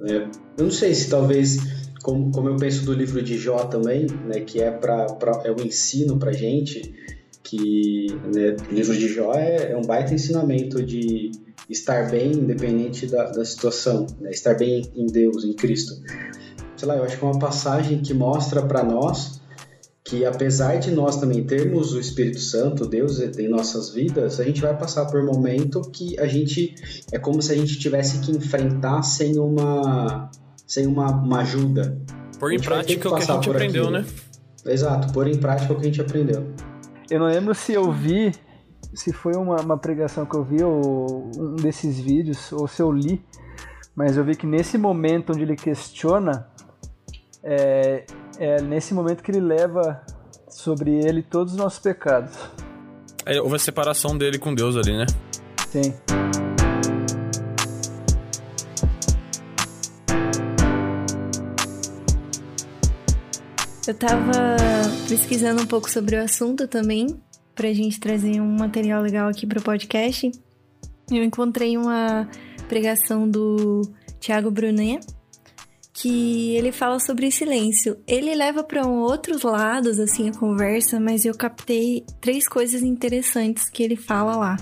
É, 0.05 0.29
eu 0.59 0.65
não 0.65 0.71
sei 0.71 0.95
se 0.95 1.09
talvez 1.09 1.59
como, 2.03 2.31
como 2.33 2.49
eu 2.49 2.57
penso 2.57 2.85
do 2.85 2.93
livro 2.93 3.23
de 3.23 3.39
Jó 3.39 3.65
também, 3.65 4.07
né, 4.27 4.41
que 4.41 4.61
é, 4.61 4.71
pra, 4.71 5.07
é 5.45 5.53
um 5.53 5.65
ensino 5.65 6.19
pra 6.19 6.33
gente, 6.33 6.93
que 7.43 8.07
né, 8.35 8.57
o 8.71 8.75
livro 8.75 8.97
de 8.97 9.09
Jó 9.09 9.33
é, 9.35 9.73
é, 9.73 9.77
um 9.77 9.83
baita 9.83 10.15
ensinamento 10.15 10.83
de 10.83 11.31
estar 11.71 12.11
bem 12.11 12.33
independente 12.33 13.07
da, 13.07 13.31
da 13.31 13.45
situação, 13.45 14.07
né, 14.21 14.31
estar 14.31 14.55
bem 14.55 14.91
em 14.95 15.07
Deus, 15.07 15.45
em 15.45 15.53
Cristo. 15.53 15.95
Sei 16.77 16.89
lá, 16.89 16.97
eu 16.97 17.05
acho 17.05 17.17
que 17.17 17.25
é 17.25 17.29
uma 17.29 17.39
passagem 17.39 18.01
que 18.01 18.13
mostra 18.13 18.63
para 18.63 18.83
nós 18.83 19.42
que 20.13 20.27
apesar 20.27 20.77
de 20.77 20.91
nós 20.91 21.17
também 21.17 21.43
termos 21.43 21.95
o 21.95 21.99
Espírito 21.99 22.39
Santo, 22.39 22.87
Deus 22.87 23.19
em 23.19 23.49
nossas 23.49 23.95
vidas, 23.95 24.39
a 24.39 24.45
gente 24.45 24.61
vai 24.61 24.77
passar 24.77 25.07
por 25.07 25.19
um 25.19 25.25
momento 25.25 25.81
que 25.91 26.21
a 26.21 26.27
gente 26.27 26.75
é 27.11 27.19
como 27.19 27.41
se 27.41 27.51
a 27.51 27.57
gente 27.57 27.79
tivesse 27.79 28.21
que 28.21 28.31
enfrentar 28.31 29.03
sem 29.05 29.39
uma 29.39 30.31
sem 30.67 30.87
uma, 30.87 31.11
uma 31.13 31.41
ajuda. 31.41 31.99
Pôr 32.39 32.53
em 32.53 32.61
prática 32.61 33.09
o 33.09 33.15
que 33.15 33.23
a 33.23 33.25
gente 33.25 33.49
aprendeu, 33.49 33.85
aquilo. 33.85 34.01
né? 34.01 34.07
Exato, 34.67 35.11
pôr 35.15 35.29
em 35.29 35.39
prática 35.39 35.73
o 35.73 35.77
que 35.77 35.83
a 35.83 35.85
gente 35.87 36.03
aprendeu. 36.03 36.47
Eu 37.11 37.19
não 37.19 37.29
lembro 37.29 37.55
se 37.55 37.73
eu 37.73 37.91
vi, 37.91 38.35
se 38.93 39.15
foi 39.15 39.35
uma, 39.35 39.63
uma 39.63 39.79
pregação 39.79 40.27
que 40.27 40.37
eu 40.37 40.45
vi, 40.45 40.63
ou 40.63 41.31
um 41.39 41.57
desses 41.57 41.99
vídeos, 41.99 42.53
ou 42.53 42.69
se 42.69 42.83
eu 42.83 42.93
li, 42.93 43.25
mas 43.97 44.19
eu 44.19 44.25
vi 44.25 44.37
que 44.37 44.47
nesse 44.47 44.77
momento 44.77 45.33
onde 45.33 45.43
ele 45.43 45.57
questiona, 45.57 46.52
é, 47.43 48.05
é 48.39 48.63
nesse 48.63 48.95
momento 48.95 49.23
que 49.23 49.31
ele 49.31 49.41
leva 49.41 50.03
sobre 50.49 50.93
ele 50.93 51.23
todos 51.23 51.53
os 51.53 51.59
nossos 51.59 51.79
pecados. 51.79 52.37
É, 53.25 53.41
houve 53.41 53.57
a 53.57 53.59
separação 53.59 54.17
dele 54.17 54.39
com 54.39 54.55
Deus 54.55 54.77
ali, 54.77 54.97
né? 54.97 55.07
Sim. 55.69 55.95
Eu 63.87 63.95
tava 63.95 64.33
pesquisando 65.09 65.63
um 65.63 65.67
pouco 65.67 65.91
sobre 65.91 66.17
o 66.17 66.23
assunto 66.23 66.69
também, 66.69 67.21
pra 67.55 67.73
gente 67.73 67.99
trazer 67.99 68.41
um 68.41 68.57
material 68.57 69.03
legal 69.03 69.29
aqui 69.29 69.47
pro 69.47 69.61
podcast. 69.61 70.31
Eu 71.11 71.25
encontrei 71.25 71.77
uma 71.77 72.29
pregação 72.69 73.29
do 73.29 73.83
Tiago 74.21 74.51
Brunet, 74.51 75.05
que 75.93 76.57
ele 76.57 76.73
fala 76.73 76.99
sobre 76.99 77.31
silêncio. 77.31 77.99
Ele 78.07 78.35
leva 78.35 78.65
para 78.65 78.87
um 78.87 79.01
outros 79.01 79.43
lados 79.43 80.01
assim 80.01 80.29
a 80.29 80.33
conversa, 80.33 80.99
mas 80.99 81.25
eu 81.25 81.35
captei 81.35 82.05
três 82.21 82.49
coisas 82.49 82.83
interessantes 82.83 83.69
que 83.69 83.83
ele 83.83 83.97
fala 83.97 84.37
lá. 84.37 84.57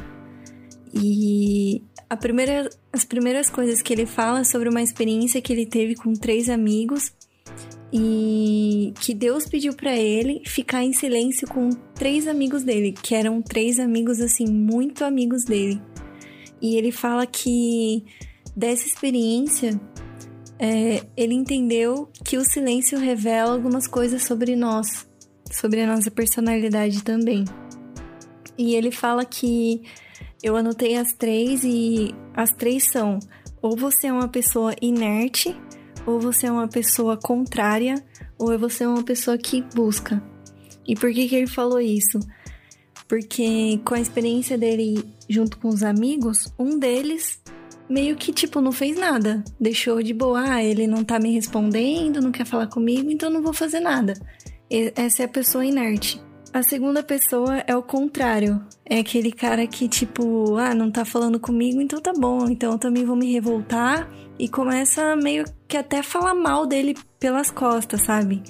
E 0.92 1.82
a 2.08 2.16
primeira, 2.16 2.68
as 2.92 3.04
primeiras 3.04 3.48
coisas 3.48 3.80
que 3.80 3.92
ele 3.92 4.06
fala 4.06 4.40
é 4.40 4.44
sobre 4.44 4.68
uma 4.68 4.82
experiência 4.82 5.40
que 5.40 5.52
ele 5.52 5.66
teve 5.66 5.94
com 5.94 6.12
três 6.12 6.48
amigos 6.48 7.12
e 7.92 8.92
que 9.00 9.14
Deus 9.14 9.46
pediu 9.46 9.74
para 9.74 9.96
ele 9.96 10.42
ficar 10.46 10.82
em 10.82 10.92
silêncio 10.92 11.46
com 11.48 11.70
três 11.94 12.26
amigos 12.26 12.64
dele, 12.64 12.92
que 12.92 13.14
eram 13.14 13.40
três 13.40 13.78
amigos 13.78 14.20
assim 14.20 14.46
muito 14.46 15.04
amigos 15.04 15.44
dele. 15.44 15.80
E 16.60 16.76
ele 16.76 16.90
fala 16.90 17.24
que 17.24 18.04
dessa 18.56 18.86
experiência 18.86 19.80
é, 20.62 21.06
ele 21.16 21.32
entendeu 21.32 22.10
que 22.22 22.36
o 22.36 22.44
silêncio 22.44 22.98
revela 22.98 23.54
algumas 23.54 23.86
coisas 23.86 24.22
sobre 24.24 24.54
nós, 24.54 25.08
sobre 25.50 25.80
a 25.80 25.86
nossa 25.86 26.10
personalidade 26.10 27.02
também. 27.02 27.46
E 28.58 28.74
ele 28.74 28.90
fala 28.90 29.24
que 29.24 29.82
eu 30.42 30.54
anotei 30.56 30.96
as 30.96 31.14
três 31.14 31.64
e 31.64 32.14
as 32.34 32.50
três 32.50 32.84
são: 32.84 33.18
ou 33.62 33.74
você 33.74 34.08
é 34.08 34.12
uma 34.12 34.28
pessoa 34.28 34.76
inerte, 34.82 35.56
ou 36.04 36.20
você 36.20 36.46
é 36.46 36.52
uma 36.52 36.68
pessoa 36.68 37.16
contrária, 37.16 37.94
ou 38.38 38.58
você 38.58 38.84
é 38.84 38.88
uma 38.88 39.02
pessoa 39.02 39.38
que 39.38 39.62
busca. 39.74 40.22
E 40.86 40.94
por 40.94 41.10
que, 41.10 41.26
que 41.26 41.36
ele 41.36 41.46
falou 41.46 41.80
isso? 41.80 42.20
Porque 43.08 43.80
com 43.82 43.94
a 43.94 44.00
experiência 44.00 44.58
dele 44.58 45.02
junto 45.26 45.58
com 45.58 45.68
os 45.68 45.82
amigos, 45.82 46.52
um 46.58 46.78
deles 46.78 47.40
meio 47.90 48.14
que, 48.14 48.32
tipo, 48.32 48.60
não 48.60 48.70
fez 48.70 48.96
nada. 48.96 49.42
Deixou 49.60 50.00
de 50.02 50.14
boa, 50.14 50.40
ah, 50.40 50.62
ele 50.62 50.86
não 50.86 51.02
tá 51.02 51.18
me 51.18 51.34
respondendo, 51.34 52.22
não 52.22 52.30
quer 52.30 52.46
falar 52.46 52.68
comigo, 52.68 53.10
então 53.10 53.28
não 53.28 53.42
vou 53.42 53.52
fazer 53.52 53.80
nada. 53.80 54.14
Essa 54.70 55.22
é 55.22 55.26
a 55.26 55.28
pessoa 55.28 55.66
inerte. 55.66 56.22
A 56.52 56.62
segunda 56.62 57.02
pessoa 57.02 57.58
é 57.66 57.76
o 57.76 57.82
contrário. 57.82 58.64
É 58.84 59.00
aquele 59.00 59.32
cara 59.32 59.66
que, 59.66 59.88
tipo, 59.88 60.56
ah, 60.56 60.74
não 60.74 60.90
tá 60.90 61.04
falando 61.04 61.40
comigo, 61.40 61.80
então 61.80 62.00
tá 62.00 62.12
bom, 62.16 62.48
então 62.48 62.72
eu 62.72 62.78
também 62.78 63.04
vou 63.04 63.16
me 63.16 63.32
revoltar. 63.32 64.08
E 64.38 64.48
começa 64.48 65.14
meio 65.16 65.44
que 65.68 65.76
até 65.76 66.02
falar 66.02 66.34
mal 66.34 66.66
dele 66.66 66.96
pelas 67.18 67.50
costas, 67.50 68.02
sabe? 68.02 68.42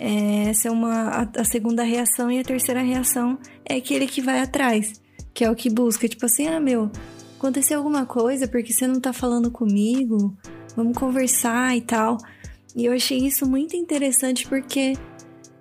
É, 0.00 0.50
essa 0.50 0.68
é 0.68 0.70
uma, 0.70 1.08
a, 1.08 1.28
a, 1.40 1.44
segunda 1.44 1.82
reação. 1.82 2.30
E 2.30 2.38
a 2.38 2.44
terceira 2.44 2.80
reação 2.80 3.38
é 3.64 3.76
aquele 3.76 4.06
que 4.06 4.20
vai 4.20 4.40
atrás, 4.40 5.00
que 5.32 5.44
é 5.44 5.50
o 5.50 5.54
que 5.54 5.70
busca. 5.70 6.08
Tipo 6.08 6.26
assim, 6.26 6.48
ah, 6.48 6.60
meu, 6.60 6.90
aconteceu 7.38 7.78
alguma 7.78 8.04
coisa 8.04 8.48
porque 8.48 8.72
você 8.72 8.86
não 8.86 9.00
tá 9.00 9.12
falando 9.12 9.50
comigo? 9.50 10.36
Vamos 10.76 10.98
conversar 10.98 11.76
e 11.76 11.80
tal. 11.80 12.18
E 12.76 12.84
eu 12.84 12.92
achei 12.92 13.18
isso 13.18 13.48
muito 13.48 13.76
interessante 13.76 14.46
porque 14.46 14.94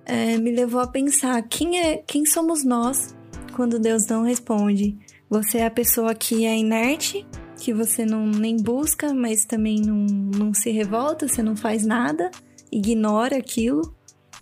é, 0.06 0.38
me 0.38 0.52
levou 0.52 0.82
a 0.82 0.88
pensar 0.88 1.42
quem 1.44 1.80
é, 1.80 1.98
quem 1.98 2.26
somos 2.26 2.64
nós 2.64 3.16
quando 3.54 3.80
Deus 3.80 4.08
não 4.08 4.24
responde. 4.24 4.98
Você 5.30 5.60
é 5.60 5.66
a 5.66 5.72
pessoa 5.72 6.16
que 6.16 6.46
é 6.46 6.58
inerte, 6.58 7.26
que 7.60 7.74
você 7.74 8.06
não 8.06 8.26
nem 8.26 8.58
busca, 8.58 9.14
mas 9.14 9.46
também 9.46 9.80
não, 9.80 10.06
não 10.06 10.54
se 10.54 10.72
revolta, 10.72 11.28
você 11.28 11.44
não 11.44 11.56
faz 11.56 11.86
nada, 11.86 12.32
ignora 12.72 13.38
aquilo. 13.38 13.96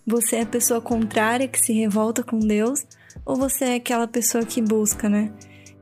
Você 0.06 0.38
é 0.38 0.42
a 0.42 0.46
pessoa 0.46 0.80
contrária 0.80 1.48
que 1.48 1.60
se 1.60 1.74
revolta 1.74 2.24
com 2.24 2.38
Deus, 2.40 2.86
ou 3.26 3.36
você 3.36 3.66
é 3.66 3.76
aquela 3.76 4.08
pessoa 4.08 4.46
que 4.46 4.62
busca, 4.62 5.10
né? 5.10 5.34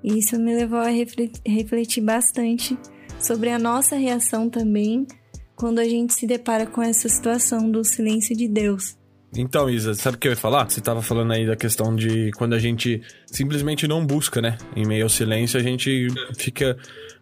E 0.03 0.19
isso 0.19 0.37
me 0.37 0.55
levou 0.55 0.79
a 0.79 0.89
refletir 0.89 2.03
bastante 2.03 2.77
sobre 3.19 3.49
a 3.49 3.57
nossa 3.57 3.95
reação 3.95 4.49
também 4.49 5.07
quando 5.55 5.79
a 5.79 5.85
gente 5.85 6.13
se 6.13 6.27
depara 6.27 6.65
com 6.65 6.81
essa 6.81 7.07
situação 7.07 7.71
do 7.71 7.83
silêncio 7.83 8.35
de 8.35 8.47
Deus. 8.47 8.97
Então, 9.35 9.69
Isa, 9.69 9.95
sabe 9.95 10.17
o 10.17 10.19
que 10.19 10.27
eu 10.27 10.33
ia 10.33 10.37
falar? 10.37 10.69
Você 10.69 10.79
estava 10.79 11.01
falando 11.01 11.33
aí 11.33 11.47
da 11.47 11.55
questão 11.55 11.95
de 11.95 12.31
quando 12.33 12.53
a 12.53 12.59
gente 12.59 13.01
simplesmente 13.25 13.87
não 13.87 14.05
busca, 14.05 14.41
né? 14.41 14.57
Em 14.75 14.85
meio 14.85 15.03
ao 15.03 15.09
silêncio, 15.09 15.59
a 15.59 15.63
gente 15.63 16.07
fica. 16.37 16.77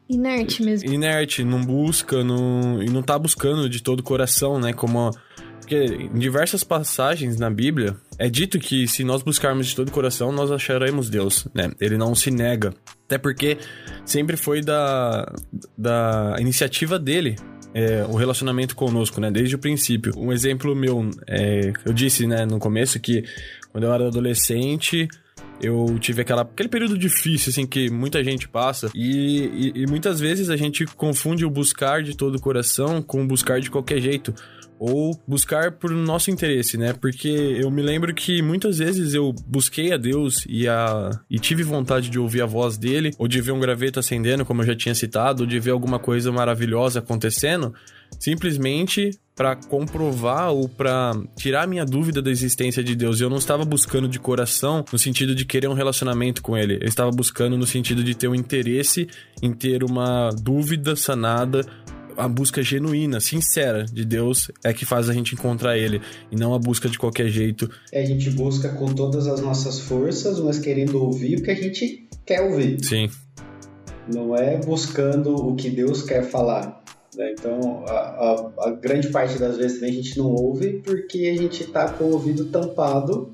Inerte 0.10 0.62
mesmo. 0.62 0.92
Inerte, 0.92 1.44
não 1.44 1.62
busca, 1.62 2.22
não, 2.22 2.84
e 2.84 2.90
não 2.90 3.02
tá 3.02 3.18
buscando 3.18 3.70
de 3.70 3.82
todo 3.82 4.02
o 4.02 4.04
coração, 4.04 4.60
né? 4.60 4.74
Como. 4.74 5.12
Porque 5.72 5.86
em 5.86 6.20
diversas 6.20 6.66
passagens 6.66 7.38
na 7.38 7.50
Bíblia 7.50 7.96
é 8.20 8.28
dito 8.30 8.60
que 8.60 8.86
se 8.90 9.06
nós 9.06 9.24
buscarmos 9.24 9.68
de 9.68 9.74
todo 9.74 9.88
o 9.88 9.92
coração, 9.92 10.30
nós 10.30 10.52
acharemos 10.52 11.10
Deus, 11.10 11.48
né? 11.54 11.72
Ele 11.80 11.98
não 11.98 12.14
se 12.14 12.30
nega. 12.30 12.74
Até 13.06 13.18
porque 13.18 13.58
sempre 14.04 14.36
foi 14.36 14.60
da, 14.60 15.34
da 15.78 16.36
iniciativa 16.40 17.00
dele 17.00 17.38
é, 17.74 18.04
o 18.04 18.16
relacionamento 18.16 18.76
conosco, 18.76 19.22
né? 19.22 19.32
Desde 19.32 19.56
o 19.56 19.60
princípio. 19.60 20.12
Um 20.18 20.34
exemplo 20.34 20.76
meu, 20.76 21.10
é, 21.26 21.72
eu 21.86 21.94
disse, 21.94 22.28
né, 22.28 22.46
no 22.46 22.60
começo 22.60 23.00
que 23.00 23.24
quando 23.72 23.86
eu 23.86 23.94
era 23.94 24.08
adolescente, 24.08 25.08
eu 25.62 25.98
tive 26.00 26.24
aquela, 26.24 26.42
aquele 26.42 26.68
período 26.68 26.98
difícil, 26.98 27.50
assim, 27.50 27.66
que 27.66 27.90
muita 27.90 28.22
gente 28.26 28.46
passa. 28.46 28.92
E, 28.94 29.72
e, 29.74 29.84
e 29.84 29.88
muitas 29.88 30.20
vezes 30.20 30.50
a 30.50 30.58
gente 30.58 30.86
confunde 30.86 31.46
o 31.46 31.50
buscar 31.50 32.04
de 32.04 32.18
todo 32.18 32.36
o 32.36 32.42
coração 32.42 33.02
com 33.02 33.24
o 33.24 33.26
buscar 33.26 33.62
de 33.62 33.72
qualquer 33.72 34.02
jeito 34.02 34.34
ou 34.84 35.16
buscar 35.28 35.74
por 35.74 35.92
nosso 35.92 36.32
interesse, 36.32 36.76
né? 36.76 36.92
Porque 36.92 37.28
eu 37.30 37.70
me 37.70 37.84
lembro 37.84 38.12
que 38.16 38.42
muitas 38.42 38.80
vezes 38.80 39.14
eu 39.14 39.32
busquei 39.46 39.94
a 39.94 39.98
Deus 39.98 40.44
e, 40.50 40.68
a, 40.68 41.12
e 41.30 41.38
tive 41.38 41.62
vontade 41.62 42.10
de 42.10 42.18
ouvir 42.18 42.42
a 42.42 42.48
voz 42.48 42.80
dele, 42.80 43.12
ou 43.20 43.28
de 43.28 43.40
ver 43.42 43.52
um 43.52 43.60
graveto 43.60 44.00
acendendo, 44.00 44.44
como 44.44 44.64
eu 44.64 44.66
já 44.66 44.76
tinha 44.76 44.96
citado, 44.96 45.44
ou 45.44 45.48
de 45.48 45.60
ver 45.60 45.70
alguma 45.70 46.00
coisa 46.00 46.32
maravilhosa 46.32 46.98
acontecendo, 46.98 47.72
simplesmente 48.20 49.12
para 49.36 49.56
comprovar 49.56 50.52
ou 50.52 50.68
para 50.68 51.14
tirar 51.38 51.68
minha 51.68 51.86
dúvida 51.86 52.20
da 52.20 52.32
existência 52.32 52.84
de 52.84 52.96
Deus. 52.96 53.22
Eu 53.22 53.30
não 53.30 53.38
estava 53.38 53.64
buscando 53.64 54.08
de 54.08 54.20
coração 54.20 54.84
no 54.92 54.98
sentido 54.98 55.36
de 55.36 55.46
querer 55.46 55.68
um 55.68 55.74
relacionamento 55.74 56.42
com 56.42 56.58
Ele. 56.58 56.80
Eu 56.82 56.88
estava 56.88 57.12
buscando 57.12 57.56
no 57.56 57.68
sentido 57.68 58.04
de 58.04 58.16
ter 58.16 58.28
um 58.28 58.36
interesse 58.36 59.08
em 59.44 59.54
ter 59.54 59.84
uma 59.84 60.30
dúvida 60.42 60.96
sanada 60.96 61.66
a 62.18 62.28
busca 62.28 62.62
genuína, 62.62 63.20
sincera 63.20 63.86
de 63.86 64.06
Deus 64.06 64.52
é 64.64 64.74
que 64.74 64.86
faz 64.86 65.10
a 65.10 65.14
gente 65.14 65.34
encontrar 65.34 65.78
Ele 65.78 66.02
e 66.32 66.36
não 66.36 66.54
a 66.54 66.60
busca 66.60 66.90
de 66.90 66.98
qualquer 66.98 67.28
jeito. 67.28 67.70
É, 67.92 68.02
a 68.02 68.06
gente 68.06 68.30
busca 68.32 68.70
com 68.70 68.86
todas 68.94 69.28
as 69.28 69.42
nossas 69.42 69.80
forças, 69.80 70.40
mas 70.40 70.60
querendo 70.60 71.02
ouvir 71.02 71.38
o 71.38 71.44
que 71.44 71.52
a 71.52 71.56
gente 71.56 72.08
quer 72.26 72.42
ouvir. 72.42 72.84
Sim. 72.84 73.10
Não 74.14 74.36
é 74.36 74.58
buscando 74.58 75.36
o 75.36 75.56
que 75.56 75.70
Deus 75.70 76.02
quer 76.02 76.24
falar. 76.24 76.82
Né? 77.16 77.34
Então, 77.38 77.84
a, 77.88 77.92
a, 77.92 78.52
a, 78.68 78.72
grande 78.72 79.10
parte 79.10 79.38
das 79.38 79.58
vezes 79.58 79.80
também 79.80 79.92
a 79.92 80.02
gente 80.02 80.18
não 80.18 80.34
ouve 80.34 80.82
porque 80.84 81.28
a 81.28 81.38
gente 81.38 81.64
está 81.64 81.90
com 81.90 82.06
o 82.06 82.14
ouvido 82.14 82.46
tampado, 82.46 83.34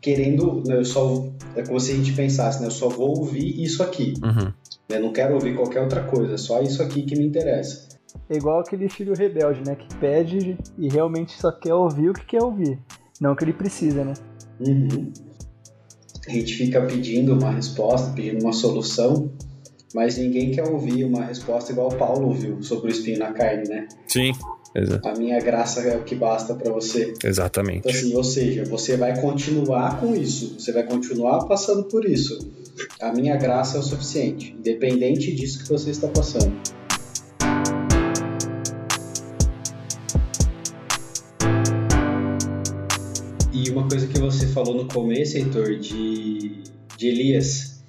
querendo. 0.00 0.62
Né, 0.66 0.78
eu 0.78 0.84
só, 0.84 1.26
é 1.54 1.62
como 1.62 1.78
se 1.80 1.92
a 1.92 1.96
gente 1.96 2.12
pensasse, 2.12 2.60
né, 2.60 2.66
eu 2.66 2.72
só 2.72 2.88
vou 2.88 3.18
ouvir 3.18 3.62
isso 3.62 3.82
aqui. 3.82 4.14
Uhum. 4.22 4.52
Eu 4.88 5.00
não 5.00 5.12
quero 5.12 5.34
ouvir 5.34 5.56
qualquer 5.56 5.80
outra 5.80 6.02
coisa, 6.02 6.36
só 6.36 6.60
isso 6.60 6.82
aqui 6.82 7.02
que 7.02 7.16
me 7.16 7.24
interessa. 7.24 7.93
É 8.28 8.36
igual 8.36 8.60
aquele 8.60 8.88
filho 8.88 9.14
rebelde, 9.14 9.62
né? 9.66 9.74
Que 9.74 9.94
pede 9.96 10.56
e 10.78 10.88
realmente 10.88 11.32
só 11.40 11.52
quer 11.52 11.74
ouvir 11.74 12.10
o 12.10 12.12
que 12.12 12.24
quer 12.24 12.42
ouvir, 12.42 12.78
não 13.20 13.32
o 13.32 13.36
que 13.36 13.44
ele 13.44 13.52
precisa, 13.52 14.04
né? 14.04 14.14
Uhum. 14.60 15.12
A 16.26 16.30
gente 16.30 16.54
fica 16.54 16.80
pedindo 16.82 17.34
uma 17.34 17.50
resposta, 17.50 18.12
pedindo 18.12 18.42
uma 18.42 18.52
solução, 18.52 19.30
mas 19.94 20.16
ninguém 20.16 20.50
quer 20.52 20.68
ouvir 20.68 21.04
uma 21.04 21.24
resposta 21.24 21.70
igual 21.70 21.90
Paulo 21.90 22.28
ouviu 22.28 22.62
sobre 22.62 22.88
o 22.88 22.90
espinho 22.90 23.18
na 23.18 23.32
carne, 23.32 23.68
né? 23.68 23.88
Sim. 24.08 24.32
Exato. 24.74 25.06
A 25.06 25.12
minha 25.12 25.38
graça 25.38 25.82
é 25.82 25.96
o 25.96 26.02
que 26.02 26.16
basta 26.16 26.52
para 26.52 26.72
você. 26.72 27.14
Exatamente. 27.22 27.78
Então, 27.78 27.92
assim, 27.92 28.16
ou 28.16 28.24
seja, 28.24 28.64
você 28.64 28.96
vai 28.96 29.20
continuar 29.20 30.00
com 30.00 30.16
isso, 30.16 30.58
você 30.58 30.72
vai 30.72 30.82
continuar 30.82 31.44
passando 31.44 31.84
por 31.84 32.04
isso. 32.04 32.50
A 33.00 33.12
minha 33.12 33.36
graça 33.36 33.76
é 33.76 33.80
o 33.80 33.82
suficiente, 33.84 34.52
independente 34.58 35.32
disso 35.32 35.62
que 35.62 35.68
você 35.68 35.90
está 35.90 36.08
passando. 36.08 36.52
Falou 44.54 44.74
no 44.74 44.86
começo, 44.86 45.36
Heitor, 45.36 45.76
de, 45.76 46.62
de 46.96 47.08
Elias. 47.08 47.82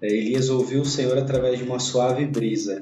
É, 0.00 0.06
Elias 0.06 0.48
ouviu 0.48 0.82
o 0.82 0.86
Senhor 0.86 1.18
através 1.18 1.58
de 1.58 1.64
uma 1.64 1.80
suave 1.80 2.24
brisa. 2.24 2.80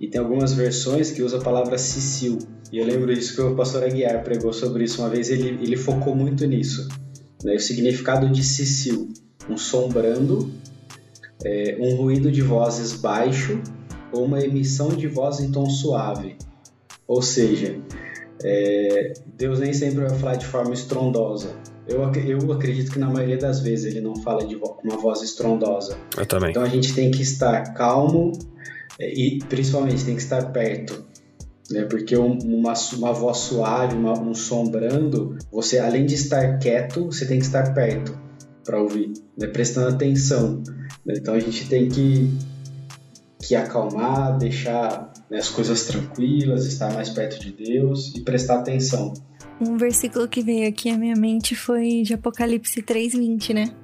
E 0.00 0.06
tem 0.06 0.20
algumas 0.20 0.52
versões 0.52 1.10
que 1.10 1.22
usa 1.22 1.38
a 1.38 1.42
palavra 1.42 1.76
Sicil. 1.76 2.38
E 2.72 2.78
eu 2.78 2.86
lembro 2.86 3.12
disso 3.12 3.34
que 3.34 3.40
o 3.40 3.54
pastor 3.56 3.82
Aguiar 3.82 4.22
pregou 4.22 4.52
sobre 4.52 4.84
isso 4.84 5.02
uma 5.02 5.10
vez, 5.10 5.30
ele, 5.30 5.48
ele 5.62 5.76
focou 5.76 6.14
muito 6.14 6.46
nisso. 6.46 6.88
Né? 7.42 7.54
O 7.54 7.58
significado 7.60 8.28
de 8.30 8.42
Sicil, 8.42 9.08
um 9.50 9.56
som 9.56 9.88
brando, 9.88 10.50
é, 11.44 11.76
um 11.80 11.96
ruído 11.96 12.30
de 12.30 12.40
vozes 12.40 12.92
baixo 12.92 13.60
ou 14.12 14.24
uma 14.24 14.40
emissão 14.40 14.88
de 14.88 15.08
voz 15.08 15.40
em 15.40 15.50
tom 15.50 15.68
suave. 15.68 16.36
Ou 17.06 17.20
seja, 17.20 17.80
é, 18.42 19.12
Deus 19.26 19.58
nem 19.58 19.72
sempre 19.72 20.06
vai 20.06 20.18
falar 20.18 20.36
de 20.36 20.46
forma 20.46 20.72
estrondosa. 20.72 21.54
Eu, 21.86 22.00
eu 22.12 22.52
acredito 22.52 22.92
que 22.92 22.98
na 22.98 23.10
maioria 23.10 23.36
das 23.36 23.60
vezes 23.60 23.86
ele 23.86 24.00
não 24.00 24.16
fala 24.16 24.46
de 24.46 24.56
vo 24.56 24.78
uma 24.82 24.96
voz 24.96 25.22
estrondosa. 25.22 25.96
Eu 26.16 26.26
também. 26.26 26.50
Então 26.50 26.62
a 26.62 26.68
gente 26.68 26.94
tem 26.94 27.10
que 27.10 27.22
estar 27.22 27.74
calmo, 27.74 28.32
é, 28.98 29.12
e 29.12 29.38
principalmente 29.48 30.04
tem 30.04 30.16
que 30.16 30.22
estar 30.22 30.52
perto. 30.52 31.04
Né? 31.70 31.84
Porque 31.84 32.16
uma, 32.16 32.74
uma 32.94 33.12
voz 33.12 33.38
suave, 33.38 33.96
uma, 33.96 34.18
um 34.18 34.34
som 34.34 34.66
brando, 34.66 35.38
você 35.50 35.78
além 35.78 36.06
de 36.06 36.14
estar 36.14 36.58
quieto, 36.58 37.06
você 37.06 37.26
tem 37.26 37.38
que 37.38 37.46
estar 37.46 37.72
perto 37.74 38.18
para 38.64 38.80
ouvir, 38.80 39.12
né? 39.36 39.46
prestando 39.46 39.88
atenção. 39.88 40.62
Né? 41.04 41.14
Então 41.16 41.34
a 41.34 41.40
gente 41.40 41.68
tem 41.68 41.88
que, 41.88 42.30
que 43.40 43.54
acalmar, 43.54 44.38
deixar 44.38 45.12
né, 45.30 45.38
as 45.38 45.48
coisas 45.48 45.86
tranquilas, 45.86 46.66
estar 46.66 46.92
mais 46.92 47.10
perto 47.10 47.38
de 47.40 47.52
Deus 47.52 48.14
e 48.14 48.20
prestar 48.20 48.60
atenção. 48.60 49.12
Um 49.60 49.76
versículo 49.76 50.28
que 50.28 50.42
veio 50.42 50.68
aqui 50.68 50.90
à 50.90 50.98
minha 50.98 51.14
mente 51.14 51.54
foi 51.54 52.02
de 52.02 52.14
Apocalipse 52.14 52.82
3:20, 52.82 53.54
né? 53.54 53.74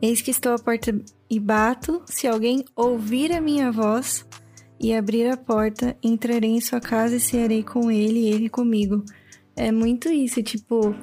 Eis 0.00 0.22
que 0.22 0.30
estou 0.30 0.52
à 0.52 0.58
porta 0.58 0.98
e 1.28 1.40
bato, 1.40 2.02
se 2.06 2.26
alguém 2.26 2.64
ouvir 2.74 3.32
a 3.32 3.40
minha 3.40 3.70
voz 3.70 4.26
e 4.80 4.94
abrir 4.94 5.28
a 5.28 5.36
porta, 5.36 5.96
entrarei 6.02 6.50
em 6.50 6.60
sua 6.60 6.80
casa 6.80 7.16
e 7.16 7.20
cearei 7.20 7.62
com 7.62 7.90
ele 7.90 8.20
e 8.20 8.28
ele 8.28 8.48
comigo. 8.48 9.04
É 9.54 9.72
muito 9.72 10.10
isso, 10.10 10.42
tipo, 10.42 10.94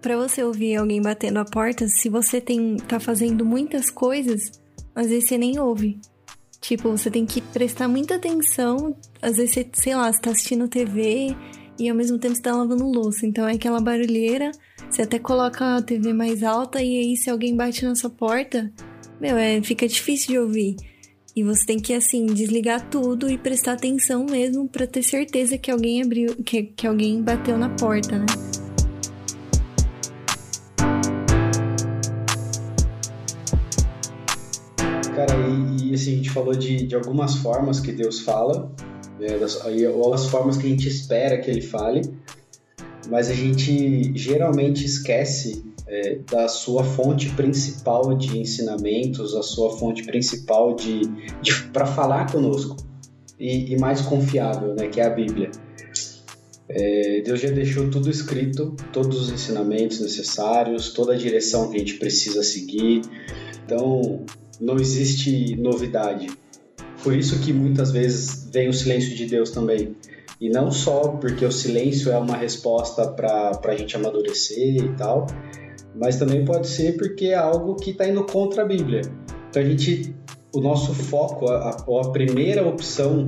pra 0.00 0.16
você 0.16 0.42
ouvir 0.42 0.76
alguém 0.76 1.00
batendo 1.00 1.38
a 1.38 1.44
porta, 1.44 1.86
se 1.86 2.08
você 2.08 2.40
tem 2.40 2.76
tá 2.76 2.98
fazendo 2.98 3.44
muitas 3.44 3.90
coisas, 3.90 4.52
às 4.94 5.08
vezes 5.08 5.28
você 5.28 5.38
nem 5.38 5.58
ouve. 5.58 6.00
Tipo, 6.60 6.90
você 6.90 7.10
tem 7.10 7.26
que 7.26 7.40
prestar 7.40 7.88
muita 7.88 8.14
atenção, 8.14 8.96
às 9.20 9.36
vezes 9.36 9.52
você, 9.52 9.68
sei 9.72 9.94
lá, 9.94 10.10
você 10.12 10.20
tá 10.20 10.30
assistindo 10.30 10.68
TV 10.68 11.36
e 11.82 11.90
ao 11.90 11.96
mesmo 11.96 12.16
tempo 12.16 12.36
você 12.36 12.42
tá 12.42 12.54
lavando 12.54 12.86
louça. 12.86 13.26
Então 13.26 13.48
é 13.48 13.54
aquela 13.54 13.80
barulheira, 13.80 14.52
você 14.88 15.02
até 15.02 15.18
coloca 15.18 15.76
a 15.76 15.82
TV 15.82 16.12
mais 16.12 16.44
alta 16.44 16.80
e 16.80 16.96
aí 16.96 17.16
se 17.16 17.28
alguém 17.28 17.56
bate 17.56 17.84
na 17.84 17.96
sua 17.96 18.08
porta, 18.08 18.72
meu, 19.20 19.36
é, 19.36 19.60
fica 19.62 19.86
difícil 19.88 20.28
de 20.28 20.38
ouvir. 20.38 20.76
E 21.34 21.42
você 21.42 21.66
tem 21.66 21.80
que, 21.80 21.92
assim, 21.92 22.26
desligar 22.26 22.88
tudo 22.88 23.28
e 23.28 23.36
prestar 23.36 23.72
atenção 23.72 24.26
mesmo 24.26 24.68
para 24.68 24.86
ter 24.86 25.02
certeza 25.02 25.58
que 25.58 25.70
alguém 25.70 26.02
abriu, 26.02 26.36
que, 26.44 26.62
que 26.62 26.86
alguém 26.86 27.20
bateu 27.20 27.58
na 27.58 27.70
porta, 27.70 28.18
né? 28.18 28.26
Cara, 35.16 35.34
e, 35.48 35.90
e 35.90 35.94
assim, 35.94 36.12
a 36.12 36.16
gente 36.16 36.30
falou 36.30 36.54
de, 36.54 36.86
de 36.86 36.94
algumas 36.94 37.36
formas 37.36 37.80
que 37.80 37.90
Deus 37.90 38.20
fala, 38.20 38.70
né, 39.22 39.88
ou 39.94 40.12
as 40.12 40.26
formas 40.26 40.56
que 40.56 40.66
a 40.66 40.68
gente 40.68 40.88
espera 40.88 41.38
que 41.38 41.48
Ele 41.48 41.62
fale, 41.62 42.02
mas 43.08 43.30
a 43.30 43.34
gente 43.34 44.12
geralmente 44.16 44.84
esquece 44.84 45.64
é, 45.86 46.18
da 46.30 46.48
sua 46.48 46.82
fonte 46.82 47.28
principal 47.30 48.14
de 48.14 48.38
ensinamentos, 48.38 49.34
a 49.34 49.42
sua 49.42 49.76
fonte 49.76 50.02
principal 50.04 50.74
de, 50.74 51.02
de 51.40 51.54
para 51.72 51.86
falar 51.86 52.30
conosco 52.30 52.76
e, 53.38 53.72
e, 53.72 53.78
mais 53.78 54.00
confiável, 54.00 54.74
né, 54.74 54.88
que 54.88 55.00
é 55.00 55.04
a 55.04 55.10
Bíblia. 55.10 55.50
É, 56.68 57.20
Deus 57.20 57.40
já 57.40 57.50
deixou 57.50 57.90
tudo 57.90 58.08
escrito, 58.08 58.74
todos 58.92 59.20
os 59.20 59.30
ensinamentos 59.30 60.00
necessários, 60.00 60.92
toda 60.92 61.12
a 61.12 61.16
direção 61.16 61.68
que 61.68 61.76
a 61.76 61.78
gente 61.78 61.94
precisa 61.94 62.42
seguir. 62.42 63.02
Então, 63.64 64.24
não 64.60 64.76
existe 64.76 65.54
novidade. 65.56 66.28
Por 67.02 67.14
isso 67.14 67.40
que 67.40 67.52
muitas 67.52 67.90
vezes 67.90 68.48
vem 68.52 68.68
o 68.68 68.72
silêncio 68.72 69.14
de 69.14 69.26
Deus 69.26 69.50
também. 69.50 69.96
E 70.40 70.48
não 70.48 70.70
só 70.70 71.08
porque 71.20 71.44
o 71.44 71.52
silêncio 71.52 72.10
é 72.10 72.18
uma 72.18 72.36
resposta 72.36 73.06
para 73.08 73.60
a 73.64 73.76
gente 73.76 73.96
amadurecer 73.96 74.76
e 74.76 74.88
tal, 74.96 75.26
mas 75.94 76.16
também 76.16 76.44
pode 76.44 76.68
ser 76.68 76.96
porque 76.96 77.26
é 77.26 77.34
algo 77.34 77.76
que 77.76 77.90
está 77.90 78.08
indo 78.08 78.24
contra 78.24 78.62
a 78.62 78.64
Bíblia. 78.64 79.02
Então 79.48 79.62
a 79.62 79.64
gente, 79.64 80.14
o 80.54 80.60
nosso 80.60 80.94
foco, 80.94 81.48
a, 81.48 81.70
a 81.70 82.10
primeira 82.10 82.66
opção 82.66 83.26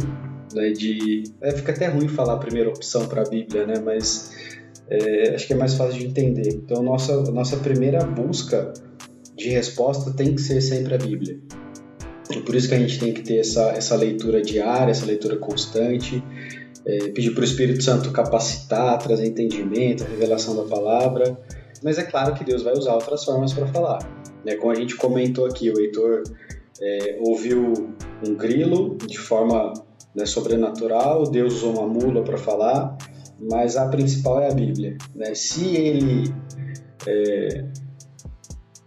né, 0.52 0.70
de, 0.70 1.24
é, 1.40 1.52
fica 1.52 1.72
até 1.72 1.88
ruim 1.88 2.08
falar 2.08 2.34
a 2.34 2.38
primeira 2.38 2.68
opção 2.68 3.06
para 3.06 3.22
a 3.22 3.28
Bíblia, 3.28 3.66
né? 3.66 3.74
Mas 3.84 4.32
é, 4.88 5.34
acho 5.34 5.46
que 5.46 5.52
é 5.52 5.56
mais 5.56 5.74
fácil 5.74 5.98
de 5.98 6.06
entender. 6.06 6.48
Então 6.48 6.82
nossa 6.82 7.22
nossa 7.30 7.56
primeira 7.58 8.04
busca 8.04 8.72
de 9.36 9.50
resposta 9.50 10.12
tem 10.12 10.34
que 10.34 10.40
ser 10.40 10.60
sempre 10.60 10.94
a 10.94 10.98
Bíblia. 10.98 11.38
E 12.30 12.40
por 12.40 12.54
isso 12.54 12.68
que 12.68 12.74
a 12.74 12.78
gente 12.78 12.98
tem 12.98 13.12
que 13.12 13.22
ter 13.22 13.38
essa, 13.38 13.70
essa 13.72 13.96
leitura 13.96 14.40
diária, 14.40 14.90
essa 14.90 15.04
leitura 15.04 15.36
constante, 15.36 16.22
é, 16.86 17.08
pedir 17.08 17.32
para 17.32 17.42
o 17.42 17.44
Espírito 17.44 17.82
Santo 17.82 18.10
capacitar, 18.10 18.98
trazer 18.98 19.26
entendimento, 19.26 20.04
revelação 20.04 20.56
da 20.56 20.62
palavra 20.62 21.38
mas 21.84 21.98
é 21.98 22.02
claro 22.02 22.34
que 22.34 22.42
Deus 22.42 22.62
vai 22.62 22.72
usar 22.72 22.94
outras 22.94 23.24
formas 23.24 23.52
para 23.52 23.66
falar. 23.66 23.98
Né? 24.42 24.56
Como 24.56 24.72
a 24.72 24.74
gente 24.74 24.96
comentou 24.96 25.44
aqui, 25.44 25.70
o 25.70 25.78
Heitor 25.78 26.22
é, 26.80 27.18
ouviu 27.20 27.94
um 28.26 28.34
grilo 28.34 28.96
de 29.06 29.18
forma 29.18 29.74
né, 30.14 30.24
sobrenatural, 30.24 31.24
Deus 31.24 31.56
usou 31.56 31.78
uma 31.78 31.86
mula 31.86 32.24
para 32.24 32.38
falar, 32.38 32.96
mas 33.38 33.76
a 33.76 33.86
principal 33.88 34.40
é 34.40 34.50
a 34.50 34.54
Bíblia. 34.54 34.96
Né? 35.14 35.34
Se 35.34 35.76
ele 35.76 36.32
é, 37.06 37.66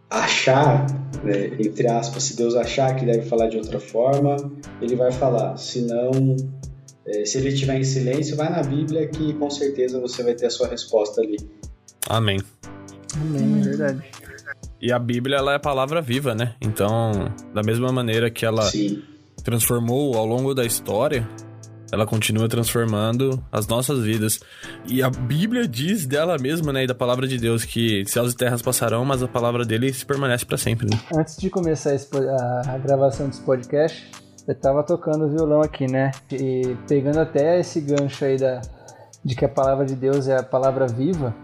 achar, 0.09 0.85
né, 1.23 1.47
entre 1.59 1.87
aspas, 1.87 2.23
se 2.23 2.37
Deus 2.37 2.55
achar 2.55 2.95
que 2.95 3.05
deve 3.05 3.23
falar 3.23 3.47
de 3.47 3.57
outra 3.57 3.79
forma, 3.79 4.35
ele 4.81 4.95
vai 4.95 5.11
falar. 5.11 5.57
Se 5.57 5.81
não, 5.81 6.35
é, 7.05 7.25
se 7.25 7.37
ele 7.37 7.49
estiver 7.49 7.77
em 7.77 7.83
silêncio, 7.83 8.35
vai 8.35 8.49
na 8.49 8.63
Bíblia 8.63 9.07
que 9.07 9.33
com 9.33 9.49
certeza 9.49 9.99
você 9.99 10.23
vai 10.23 10.33
ter 10.33 10.47
a 10.47 10.49
sua 10.49 10.67
resposta 10.67 11.21
ali. 11.21 11.37
Amém. 12.09 12.39
Amém, 13.15 13.59
é 13.59 13.63
verdade. 13.63 14.03
E 14.79 14.91
a 14.91 14.99
Bíblia, 14.99 15.37
ela 15.37 15.53
é 15.53 15.55
a 15.55 15.59
palavra 15.59 16.01
viva, 16.01 16.35
né? 16.35 16.55
Então, 16.61 17.11
da 17.53 17.63
mesma 17.63 17.91
maneira 17.91 18.29
que 18.29 18.45
ela 18.45 18.63
Sim. 18.63 19.01
transformou 19.43 20.15
ao 20.15 20.25
longo 20.25 20.53
da 20.53 20.63
história, 20.63 21.27
ela 21.91 22.05
continua 22.05 22.47
transformando 22.47 23.43
as 23.51 23.67
nossas 23.67 24.03
vidas. 24.03 24.39
E 24.85 25.01
a 25.01 25.09
Bíblia 25.09 25.67
diz 25.67 26.05
dela 26.05 26.37
mesma, 26.37 26.73
né, 26.73 26.83
e 26.83 26.87
da 26.87 26.95
palavra 26.95 27.27
de 27.27 27.37
Deus, 27.37 27.63
que 27.63 28.05
céus 28.05 28.33
e 28.33 28.37
terras 28.37 28.61
passarão, 28.61 29.05
mas 29.05 29.23
a 29.23 29.27
palavra 29.27 29.65
dele 29.65 29.93
permanece 30.05 30.45
para 30.45 30.57
sempre, 30.57 30.87
né? 30.89 30.99
Antes 31.15 31.37
de 31.37 31.49
começar 31.49 31.91
a, 31.91 32.75
a 32.75 32.77
gravação 32.77 33.27
desse 33.27 33.41
podcast, 33.41 34.09
eu 34.47 34.55
tava 34.55 34.83
tocando 34.83 35.29
violão 35.29 35.61
aqui, 35.61 35.91
né? 35.91 36.11
E 36.31 36.75
pegando 36.87 37.19
até 37.19 37.59
esse 37.59 37.81
gancho 37.81 38.23
aí 38.23 38.37
da, 38.37 38.61
de 39.23 39.35
que 39.35 39.45
a 39.45 39.49
palavra 39.49 39.85
de 39.85 39.95
Deus 39.95 40.27
é 40.27 40.37
a 40.37 40.43
palavra 40.43 40.87
viva, 40.87 41.35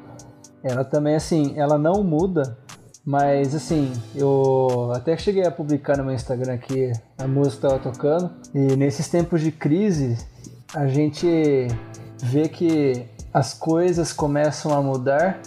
ela 0.63 0.86
também, 0.86 1.15
assim, 1.15 1.53
ela 1.58 1.77
não 1.77 2.03
muda, 2.03 2.58
mas 3.06 3.54
assim, 3.54 3.92
eu 4.16 4.92
até 4.96 5.18
cheguei 5.18 5.46
a 5.46 5.52
publicar 5.52 5.98
no 5.98 6.06
meu 6.06 6.13
Instagram 6.13 6.54
aqui 6.54 6.92
a 7.18 7.28
música 7.28 7.68
que 7.68 7.76
estava 7.76 7.80
tocando, 7.80 8.32
e 8.54 8.76
nesses 8.76 9.08
tempos 9.10 9.42
de 9.42 9.52
crise, 9.52 10.18
a 10.74 10.88
gente 10.88 11.68
vê 12.22 12.48
que 12.48 13.06
as 13.34 13.54
coisas 13.54 14.13
começam 14.13 14.74
a 14.74 14.82
mudar, 14.82 15.39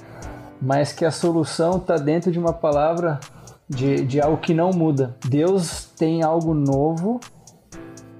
mas 0.60 0.92
que 0.92 1.04
a 1.04 1.10
solução 1.10 1.78
está 1.78 1.96
dentro 1.96 2.30
de 2.30 2.38
uma 2.38 2.52
palavra 2.52 3.20
de, 3.68 4.04
de 4.04 4.20
algo 4.20 4.38
que 4.38 4.52
não 4.52 4.70
muda. 4.70 5.16
Deus 5.24 5.84
tem 5.96 6.22
algo 6.22 6.54
novo 6.54 7.20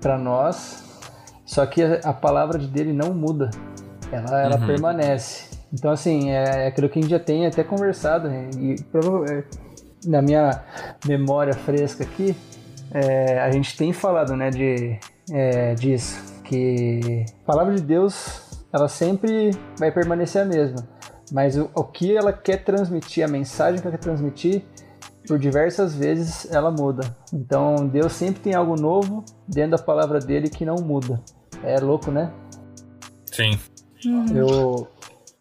para 0.01 0.18
nós, 0.18 0.85
Só 1.44 1.64
que 1.64 1.83
a, 1.83 2.01
a 2.05 2.12
palavra 2.12 2.59
de 2.59 2.66
dele 2.66 2.92
não 2.92 3.14
muda, 3.14 3.51
ela, 4.11 4.42
ela 4.42 4.61
uhum. 4.61 4.66
permanece. 4.66 5.45
Então, 5.72 5.90
assim, 5.90 6.31
é, 6.31 6.64
é 6.64 6.66
aquilo 6.68 6.88
que 6.88 6.98
a 6.98 7.02
gente 7.02 7.11
já 7.11 7.18
tem 7.18 7.46
até 7.46 7.64
conversado, 7.64 8.29
né? 8.29 8.50
e 8.59 8.76
é, 9.31 9.44
na 10.07 10.22
minha 10.22 10.62
memória 11.07 11.52
fresca 11.52 12.05
aqui, 12.05 12.37
é, 12.92 13.40
a 13.40 13.50
gente 13.50 13.76
tem 13.76 13.92
falado 13.92 14.37
né, 14.37 14.50
de, 14.50 14.98
é, 15.33 15.74
disso, 15.74 16.16
que 16.44 17.24
a 17.42 17.46
palavra 17.46 17.74
de 17.74 17.83
Deus 17.83 18.42
ela 18.72 18.88
sempre 18.88 19.50
vai 19.79 19.90
permanecer 19.90 20.42
a 20.42 20.44
mesma, 20.44 20.87
mas 21.33 21.57
o, 21.57 21.70
o 21.74 21.85
que 21.85 22.16
ela 22.16 22.33
quer 22.33 22.62
transmitir, 22.62 23.24
a 23.24 23.29
mensagem 23.29 23.81
que 23.81 23.87
ela 23.87 23.96
quer 23.96 24.02
transmitir, 24.02 24.62
por 25.26 25.38
diversas 25.38 25.94
vezes 25.94 26.50
ela 26.52 26.70
muda. 26.70 27.02
Então 27.33 27.87
Deus 27.87 28.12
sempre 28.12 28.40
tem 28.40 28.55
algo 28.55 28.81
novo 28.81 29.24
dentro 29.48 29.72
da 29.72 29.83
palavra 29.83 30.20
dele 30.20 30.48
que 30.48 30.64
não 30.64 30.76
muda. 30.76 31.20
É 31.64 31.81
louco, 31.81 32.11
né? 32.11 32.33
Sim. 33.33 33.59
Uhum. 34.05 34.37
Eu, 34.37 34.88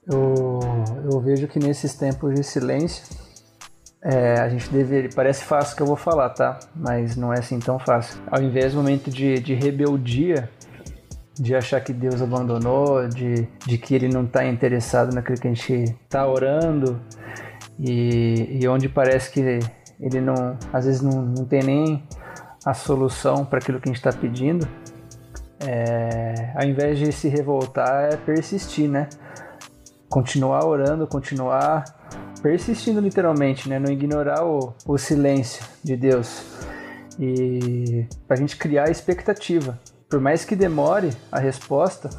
eu, 0.08 0.60
eu 1.12 1.20
vejo 1.20 1.48
que 1.48 1.60
nesses 1.60 1.96
tempos 1.96 2.34
de 2.34 2.44
silêncio, 2.44 3.04
é, 4.02 4.40
a 4.40 4.48
gente 4.50 4.70
deveria. 4.70 5.10
Parece 5.16 5.44
fácil 5.44 5.76
que 5.76 5.82
eu 5.82 5.88
vou 5.88 5.96
falar, 5.96 6.30
tá? 6.30 6.60
Mas 6.76 7.16
não 7.16 7.34
é 7.34 7.40
assim 7.40 7.60
tão 7.60 7.80
fácil. 7.80 8.22
Ao 8.30 8.42
invés 8.42 8.74
do 8.74 8.78
momento 8.78 9.10
de, 9.10 9.40
de 9.40 9.56
rebeldia, 9.56 10.48
de 11.34 11.56
achar 11.56 11.82
que 11.82 11.92
Deus 11.92 12.22
abandonou, 12.22 13.08
de, 13.08 13.48
de 13.66 13.78
que 13.78 13.96
ele 13.96 14.08
não 14.08 14.24
está 14.24 14.46
interessado 14.46 15.14
naquilo 15.14 15.40
que 15.40 15.48
a 15.48 15.54
gente 15.54 15.96
está 16.04 16.28
orando, 16.28 17.02
e, 17.80 18.60
e 18.62 18.68
onde 18.68 18.88
parece 18.88 19.32
que 19.32 19.60
ele 20.00 20.22
não, 20.22 20.58
às 20.72 20.86
vezes 20.86 21.02
não, 21.02 21.22
não 21.24 21.46
tem 21.46 21.64
nem 21.64 22.04
a 22.64 22.74
solução 22.74 23.44
para 23.44 23.60
aquilo 23.60 23.80
que 23.80 23.90
a 23.90 23.92
gente 23.92 23.98
está 23.98 24.14
pedindo, 24.14 24.68
é, 25.60 26.52
ao 26.56 26.64
invés 26.64 27.00
de 27.00 27.12
se 27.12 27.28
revoltar, 27.28 28.14
é 28.14 28.18
persistir, 28.18 28.90
né? 28.90 29.10
Continuar 30.10 30.66
orando, 30.66 31.08
continuar 31.08 31.84
persistindo 32.42 33.00
literalmente, 33.00 33.68
né? 33.68 33.80
Não 33.80 33.92
ignorar 33.92 34.46
o, 34.46 34.74
o 34.86 34.98
silêncio 34.98 35.66
de 35.84 35.96
Deus. 35.96 36.44
E 37.20 38.06
para 38.28 38.36
a 38.36 38.40
gente 38.40 38.58
criar 38.58 38.90
expectativa. 38.90 39.80
Por 40.10 40.20
mais 40.20 40.46
que 40.46 40.56
demore 40.56 41.10
a 41.32 41.40
resposta, 41.40 42.10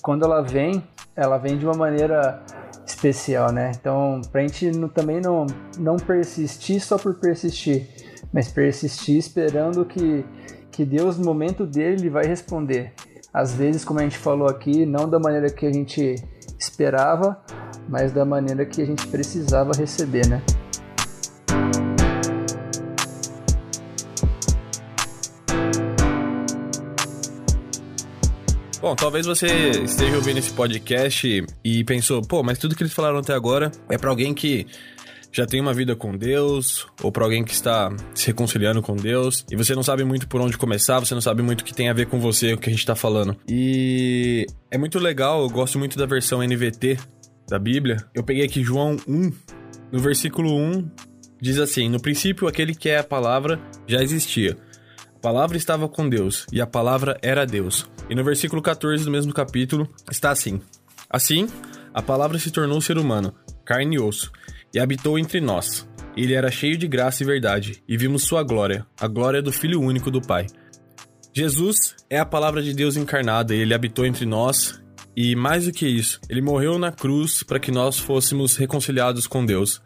quando 0.00 0.24
ela 0.24 0.42
vem, 0.42 0.82
ela 1.16 1.38
vem 1.38 1.58
de 1.58 1.64
uma 1.64 1.74
maneira 1.74 2.42
especial, 2.86 3.52
né? 3.52 3.72
Então, 3.74 4.20
pra 4.30 4.42
gente 4.42 4.70
não, 4.70 4.88
também 4.88 5.20
não, 5.20 5.46
não 5.78 5.96
persistir 5.96 6.80
só 6.80 6.98
por 6.98 7.14
persistir, 7.14 7.88
mas 8.32 8.50
persistir 8.50 9.16
esperando 9.16 9.84
que, 9.84 10.24
que 10.70 10.84
Deus, 10.84 11.18
no 11.18 11.24
momento 11.24 11.66
dele, 11.66 12.02
ele 12.02 12.10
vai 12.10 12.24
responder. 12.24 12.92
Às 13.32 13.54
vezes, 13.54 13.82
como 13.82 13.98
a 13.98 14.02
gente 14.02 14.18
falou 14.18 14.46
aqui, 14.46 14.84
não 14.84 15.08
da 15.08 15.18
maneira 15.18 15.50
que 15.50 15.64
a 15.64 15.72
gente 15.72 16.16
esperava, 16.58 17.42
mas 17.88 18.12
da 18.12 18.26
maneira 18.26 18.66
que 18.66 18.82
a 18.82 18.84
gente 18.84 19.06
precisava 19.06 19.72
receber, 19.74 20.26
né? 20.26 20.42
Bom, 28.82 28.94
talvez 28.96 29.24
você 29.24 29.46
esteja 29.84 30.16
ouvindo 30.16 30.38
esse 30.38 30.52
podcast 30.52 31.46
e 31.64 31.84
pensou, 31.84 32.20
pô, 32.20 32.42
mas 32.42 32.58
tudo 32.58 32.74
que 32.74 32.82
eles 32.82 32.92
falaram 32.92 33.18
até 33.18 33.32
agora 33.32 33.72
é 33.88 33.96
para 33.96 34.10
alguém 34.10 34.34
que 34.34 34.66
já 35.32 35.46
tem 35.46 35.60
uma 35.60 35.72
vida 35.72 35.96
com 35.96 36.16
Deus, 36.16 36.86
ou 37.02 37.10
para 37.10 37.24
alguém 37.24 37.42
que 37.42 37.54
está 37.54 37.90
se 38.14 38.26
reconciliando 38.26 38.82
com 38.82 38.94
Deus, 38.94 39.44
e 39.50 39.56
você 39.56 39.74
não 39.74 39.82
sabe 39.82 40.04
muito 40.04 40.28
por 40.28 40.40
onde 40.40 40.58
começar, 40.58 41.00
você 41.00 41.14
não 41.14 41.22
sabe 41.22 41.42
muito 41.42 41.62
o 41.62 41.64
que 41.64 41.74
tem 41.74 41.88
a 41.88 41.94
ver 41.94 42.06
com 42.06 42.20
você, 42.20 42.52
o 42.52 42.58
que 42.58 42.68
a 42.68 42.72
gente 42.72 42.84
tá 42.84 42.94
falando. 42.94 43.34
E 43.48 44.46
é 44.70 44.76
muito 44.76 44.98
legal, 44.98 45.42
eu 45.42 45.48
gosto 45.48 45.78
muito 45.78 45.98
da 45.98 46.04
versão 46.04 46.42
NVT 46.42 46.98
da 47.48 47.58
Bíblia. 47.58 47.96
Eu 48.14 48.22
peguei 48.22 48.44
aqui 48.44 48.62
João 48.62 48.96
1, 49.08 49.32
no 49.90 49.98
versículo 49.98 50.54
1, 50.54 50.90
diz 51.40 51.58
assim: 51.58 51.88
No 51.88 52.00
princípio, 52.00 52.46
aquele 52.46 52.74
que 52.74 52.90
é 52.90 52.98
a 52.98 53.04
palavra 53.04 53.58
já 53.86 54.02
existia. 54.02 54.56
A 55.16 55.18
palavra 55.18 55.56
estava 55.56 55.88
com 55.88 56.08
Deus, 56.08 56.46
e 56.52 56.60
a 56.60 56.66
palavra 56.66 57.16
era 57.22 57.46
Deus. 57.46 57.88
E 58.10 58.14
no 58.14 58.22
versículo 58.22 58.60
14 58.60 59.04
do 59.04 59.10
mesmo 59.10 59.32
capítulo 59.32 59.88
está 60.10 60.30
assim: 60.30 60.60
Assim, 61.08 61.48
a 61.94 62.02
palavra 62.02 62.38
se 62.38 62.50
tornou 62.50 62.80
ser 62.80 62.98
humano, 62.98 63.34
carne 63.64 63.96
e 63.96 63.98
osso, 63.98 64.30
e 64.74 64.80
habitou 64.80 65.18
entre 65.18 65.40
nós. 65.40 65.88
Ele 66.16 66.34
era 66.34 66.50
cheio 66.50 66.76
de 66.76 66.86
graça 66.86 67.22
e 67.22 67.26
verdade, 67.26 67.82
e 67.88 67.96
vimos 67.96 68.24
sua 68.24 68.42
glória, 68.42 68.86
a 69.00 69.06
glória 69.06 69.40
do 69.40 69.52
Filho 69.52 69.80
único 69.80 70.10
do 70.10 70.20
Pai. 70.20 70.46
Jesus 71.34 71.96
é 72.10 72.18
a 72.18 72.26
palavra 72.26 72.62
de 72.62 72.74
Deus 72.74 72.96
encarnada, 72.96 73.54
e 73.54 73.60
ele 73.60 73.72
habitou 73.72 74.04
entre 74.04 74.26
nós, 74.26 74.82
e 75.16 75.34
mais 75.36 75.66
do 75.66 75.72
que 75.72 75.86
isso, 75.86 76.20
ele 76.28 76.42
morreu 76.42 76.78
na 76.78 76.92
cruz 76.92 77.42
para 77.42 77.60
que 77.60 77.70
nós 77.70 77.98
fôssemos 77.98 78.56
reconciliados 78.56 79.26
com 79.26 79.44
Deus. 79.44 79.80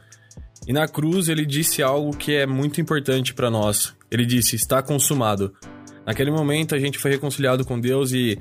E 0.66 0.72
na 0.72 0.88
cruz 0.88 1.29
ele 1.29 1.44
disse 1.44 1.83
algo 1.83 2.16
que 2.16 2.35
é 2.35 2.46
muito 2.46 2.81
importante 2.81 3.35
para 3.35 3.51
nós. 3.51 3.94
Ele 4.11 4.25
disse: 4.25 4.57
Está 4.57 4.83
consumado. 4.83 5.53
Naquele 6.05 6.31
momento 6.31 6.75
a 6.75 6.79
gente 6.79 6.99
foi 6.99 7.11
reconciliado 7.11 7.64
com 7.64 7.81
Deus 7.81 8.12
e 8.12 8.38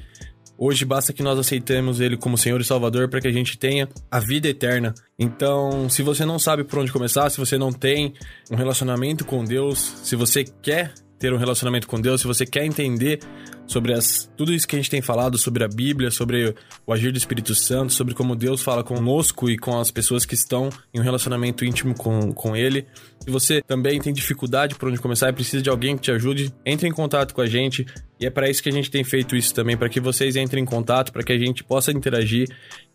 hoje 0.58 0.86
basta 0.86 1.14
que 1.14 1.24
nós 1.24 1.38
aceitemos 1.38 2.00
Ele 2.00 2.18
como 2.18 2.38
Senhor 2.38 2.60
e 2.60 2.64
Salvador 2.64 3.10
para 3.10 3.22
que 3.22 3.28
a 3.28 3.32
gente 3.32 3.58
tenha 3.58 3.88
a 4.10 4.20
vida 4.20 4.48
eterna. 4.48 4.94
Então, 5.18 5.90
se 5.90 6.02
você 6.02 6.26
não 6.26 6.40
sabe 6.40 6.64
por 6.64 6.80
onde 6.80 6.92
começar, 6.92 7.30
se 7.30 7.38
você 7.38 7.58
não 7.58 7.72
tem 7.72 8.14
um 8.52 8.56
relacionamento 8.56 9.26
com 9.26 9.44
Deus, 9.44 9.80
se 10.04 10.16
você 10.16 10.44
quer 10.44 10.94
ter 11.18 11.34
um 11.34 11.38
relacionamento 11.38 11.88
com 11.88 12.00
Deus, 12.00 12.22
se 12.22 12.28
você 12.28 12.46
quer 12.46 12.66
entender 12.66 13.20
sobre 13.68 13.94
as, 13.94 14.30
tudo 14.38 14.54
isso 14.54 14.68
que 14.68 14.76
a 14.76 14.80
gente 14.80 14.90
tem 14.90 15.02
falado 15.02 15.38
sobre 15.38 15.64
a 15.64 15.68
Bíblia, 15.68 16.12
sobre 16.12 16.54
o 16.86 16.94
agir 16.94 17.12
do 17.12 17.18
Espírito 17.18 17.56
Santo, 17.56 17.94
sobre 17.94 18.14
como 18.14 18.36
Deus 18.36 18.62
fala 18.62 18.84
conosco 18.84 19.50
e 19.50 19.58
com 19.58 19.80
as 19.80 19.90
pessoas 19.90 20.26
que 20.26 20.36
estão 20.36 20.70
em 20.94 21.00
um 21.00 21.04
relacionamento 21.04 21.66
íntimo 21.66 21.96
com, 21.96 22.32
com 22.32 22.56
Ele. 22.56 22.86
Se 23.20 23.32
você 23.32 23.62
também 23.62 24.00
tem 24.00 24.14
dificuldade 24.14 24.76
por 24.76 24.90
onde 24.90 25.00
começar 25.00 25.30
e 25.30 25.34
precisa 25.34 25.64
de 25.64 25.70
alguém 25.70 25.96
que 25.96 26.04
te 26.04 26.12
ajude, 26.12 26.54
entre 26.66 26.88
em 26.88 26.92
contato 26.92 27.34
com 27.34 27.42
a 27.42 27.48
gente. 27.48 27.86
E 28.20 28.26
é 28.26 28.30
para 28.30 28.50
isso 28.50 28.62
que 28.62 28.70
a 28.70 28.72
gente 28.72 28.92
tem 28.92 29.04
feito 29.04 29.36
isso 29.36 29.54
também, 29.54 29.76
para 29.76 29.90
que 29.90 30.00
vocês 30.00 30.36
entrem 30.36 30.64
em 30.64 30.66
contato, 30.66 31.12
para 31.12 31.24
que 31.24 31.34
a 31.34 31.38
gente 31.38 31.64
possa 31.64 31.92
interagir. 31.92 32.48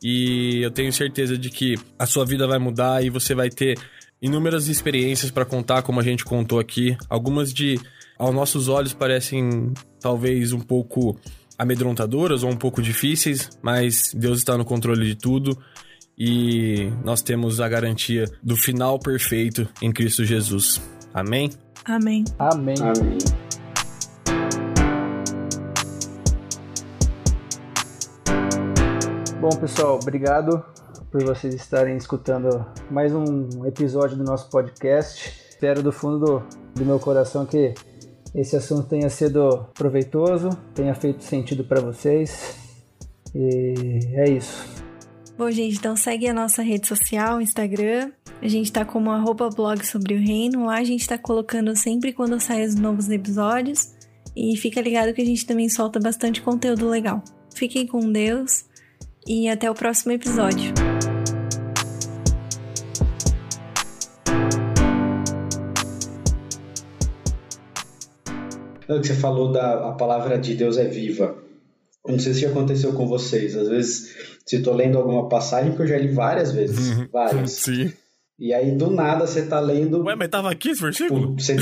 E 0.02 0.60
eu 0.62 0.70
tenho 0.70 0.92
certeza 0.92 1.36
de 1.36 1.50
que 1.50 1.74
a 1.98 2.06
sua 2.06 2.24
vida 2.24 2.46
vai 2.46 2.58
mudar 2.58 3.04
e 3.04 3.10
você 3.10 3.34
vai 3.34 3.50
ter 3.50 3.76
inúmeras 4.22 4.68
experiências 4.68 5.30
para 5.30 5.44
contar, 5.44 5.82
como 5.82 5.98
a 5.98 6.02
gente 6.02 6.24
contou 6.24 6.60
aqui. 6.60 6.96
Algumas 7.08 7.52
de 7.52 7.80
aos 8.20 8.34
nossos 8.34 8.68
olhos 8.68 8.92
parecem 8.92 9.72
talvez 9.98 10.52
um 10.52 10.60
pouco 10.60 11.16
amedrontadoras 11.56 12.42
ou 12.42 12.50
um 12.50 12.56
pouco 12.56 12.82
difíceis, 12.82 13.48
mas 13.62 14.12
Deus 14.14 14.38
está 14.38 14.58
no 14.58 14.64
controle 14.64 15.06
de 15.06 15.14
tudo 15.14 15.56
e 16.18 16.92
nós 17.02 17.22
temos 17.22 17.62
a 17.62 17.68
garantia 17.68 18.26
do 18.42 18.58
final 18.58 18.98
perfeito 18.98 19.66
em 19.80 19.90
Cristo 19.90 20.22
Jesus. 20.22 20.82
Amém? 21.14 21.48
Amém. 21.86 22.22
Amém. 22.38 22.74
Amém. 22.78 23.18
Bom, 29.40 29.56
pessoal, 29.58 29.98
obrigado 30.00 30.62
por 31.10 31.24
vocês 31.24 31.54
estarem 31.54 31.96
escutando 31.96 32.66
mais 32.90 33.14
um 33.14 33.64
episódio 33.64 34.18
do 34.18 34.24
nosso 34.24 34.50
podcast. 34.50 35.48
Espero 35.48 35.82
do 35.82 35.90
fundo 35.90 36.18
do, 36.18 36.42
do 36.74 36.84
meu 36.84 37.00
coração 37.00 37.46
que 37.46 37.72
esse 38.34 38.56
assunto 38.56 38.88
tenha 38.88 39.08
sido 39.08 39.66
proveitoso, 39.74 40.50
tenha 40.74 40.94
feito 40.94 41.22
sentido 41.24 41.64
para 41.64 41.80
vocês. 41.80 42.56
E 43.34 44.00
é 44.14 44.30
isso. 44.30 44.64
Bom, 45.36 45.50
gente, 45.50 45.78
então 45.78 45.96
segue 45.96 46.28
a 46.28 46.34
nossa 46.34 46.62
rede 46.62 46.86
social, 46.86 47.40
Instagram. 47.40 48.12
A 48.42 48.48
gente 48.48 48.72
tá 48.72 48.84
como 48.84 49.10
arroba 49.10 49.48
blog 49.48 49.84
sobre 49.86 50.14
o 50.14 50.18
reino. 50.18 50.66
Lá 50.66 50.78
a 50.78 50.84
gente 50.84 51.06
tá 51.08 51.16
colocando 51.16 51.76
sempre 51.76 52.12
quando 52.12 52.38
saem 52.40 52.66
os 52.66 52.74
novos 52.74 53.08
episódios. 53.08 53.92
E 54.36 54.56
fica 54.56 54.80
ligado 54.80 55.12
que 55.12 55.22
a 55.22 55.24
gente 55.24 55.46
também 55.46 55.68
solta 55.68 55.98
bastante 55.98 56.40
conteúdo 56.40 56.88
legal. 56.88 57.22
Fiquem 57.54 57.86
com 57.86 58.12
Deus 58.12 58.64
e 59.26 59.48
até 59.48 59.70
o 59.70 59.74
próximo 59.74 60.12
episódio. 60.12 60.72
Que 68.98 69.06
você 69.06 69.14
falou 69.14 69.52
da 69.52 69.90
a 69.90 69.92
palavra 69.92 70.38
de 70.38 70.54
Deus 70.54 70.78
é 70.78 70.84
viva. 70.84 71.36
Não 72.06 72.18
sei 72.18 72.32
se 72.32 72.46
aconteceu 72.46 72.94
com 72.94 73.06
vocês. 73.06 73.54
Às 73.54 73.68
vezes, 73.68 74.16
se 74.46 74.56
estou 74.56 74.74
lendo 74.74 74.96
alguma 74.96 75.28
passagem 75.28 75.76
que 75.76 75.82
eu 75.82 75.86
já 75.86 75.98
li 75.98 76.08
várias 76.08 76.50
vezes, 76.50 76.96
uhum. 76.96 77.08
várias. 77.12 77.52
Sim. 77.52 77.92
E 78.38 78.54
aí, 78.54 78.74
do 78.74 78.90
nada, 78.90 79.26
você 79.26 79.44
tá 79.46 79.60
lendo... 79.60 80.02
Ué, 80.02 80.16
mas 80.16 80.28
tava 80.28 80.50
aqui 80.50 80.70
esse 80.70 80.80
versículo? 80.80 81.34
Você... 81.38 81.56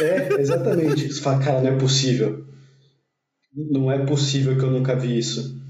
É, 0.00 0.40
exatamente. 0.40 1.12
Você 1.12 1.20
fala, 1.20 1.44
cara, 1.44 1.60
não 1.60 1.68
é 1.68 1.78
possível. 1.78 2.46
Não 3.54 3.92
é 3.92 4.06
possível 4.06 4.56
que 4.56 4.64
eu 4.64 4.70
nunca 4.70 4.96
vi 4.96 5.18
isso. 5.18 5.60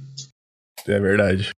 É 0.87 1.01
verdade. 1.01 1.51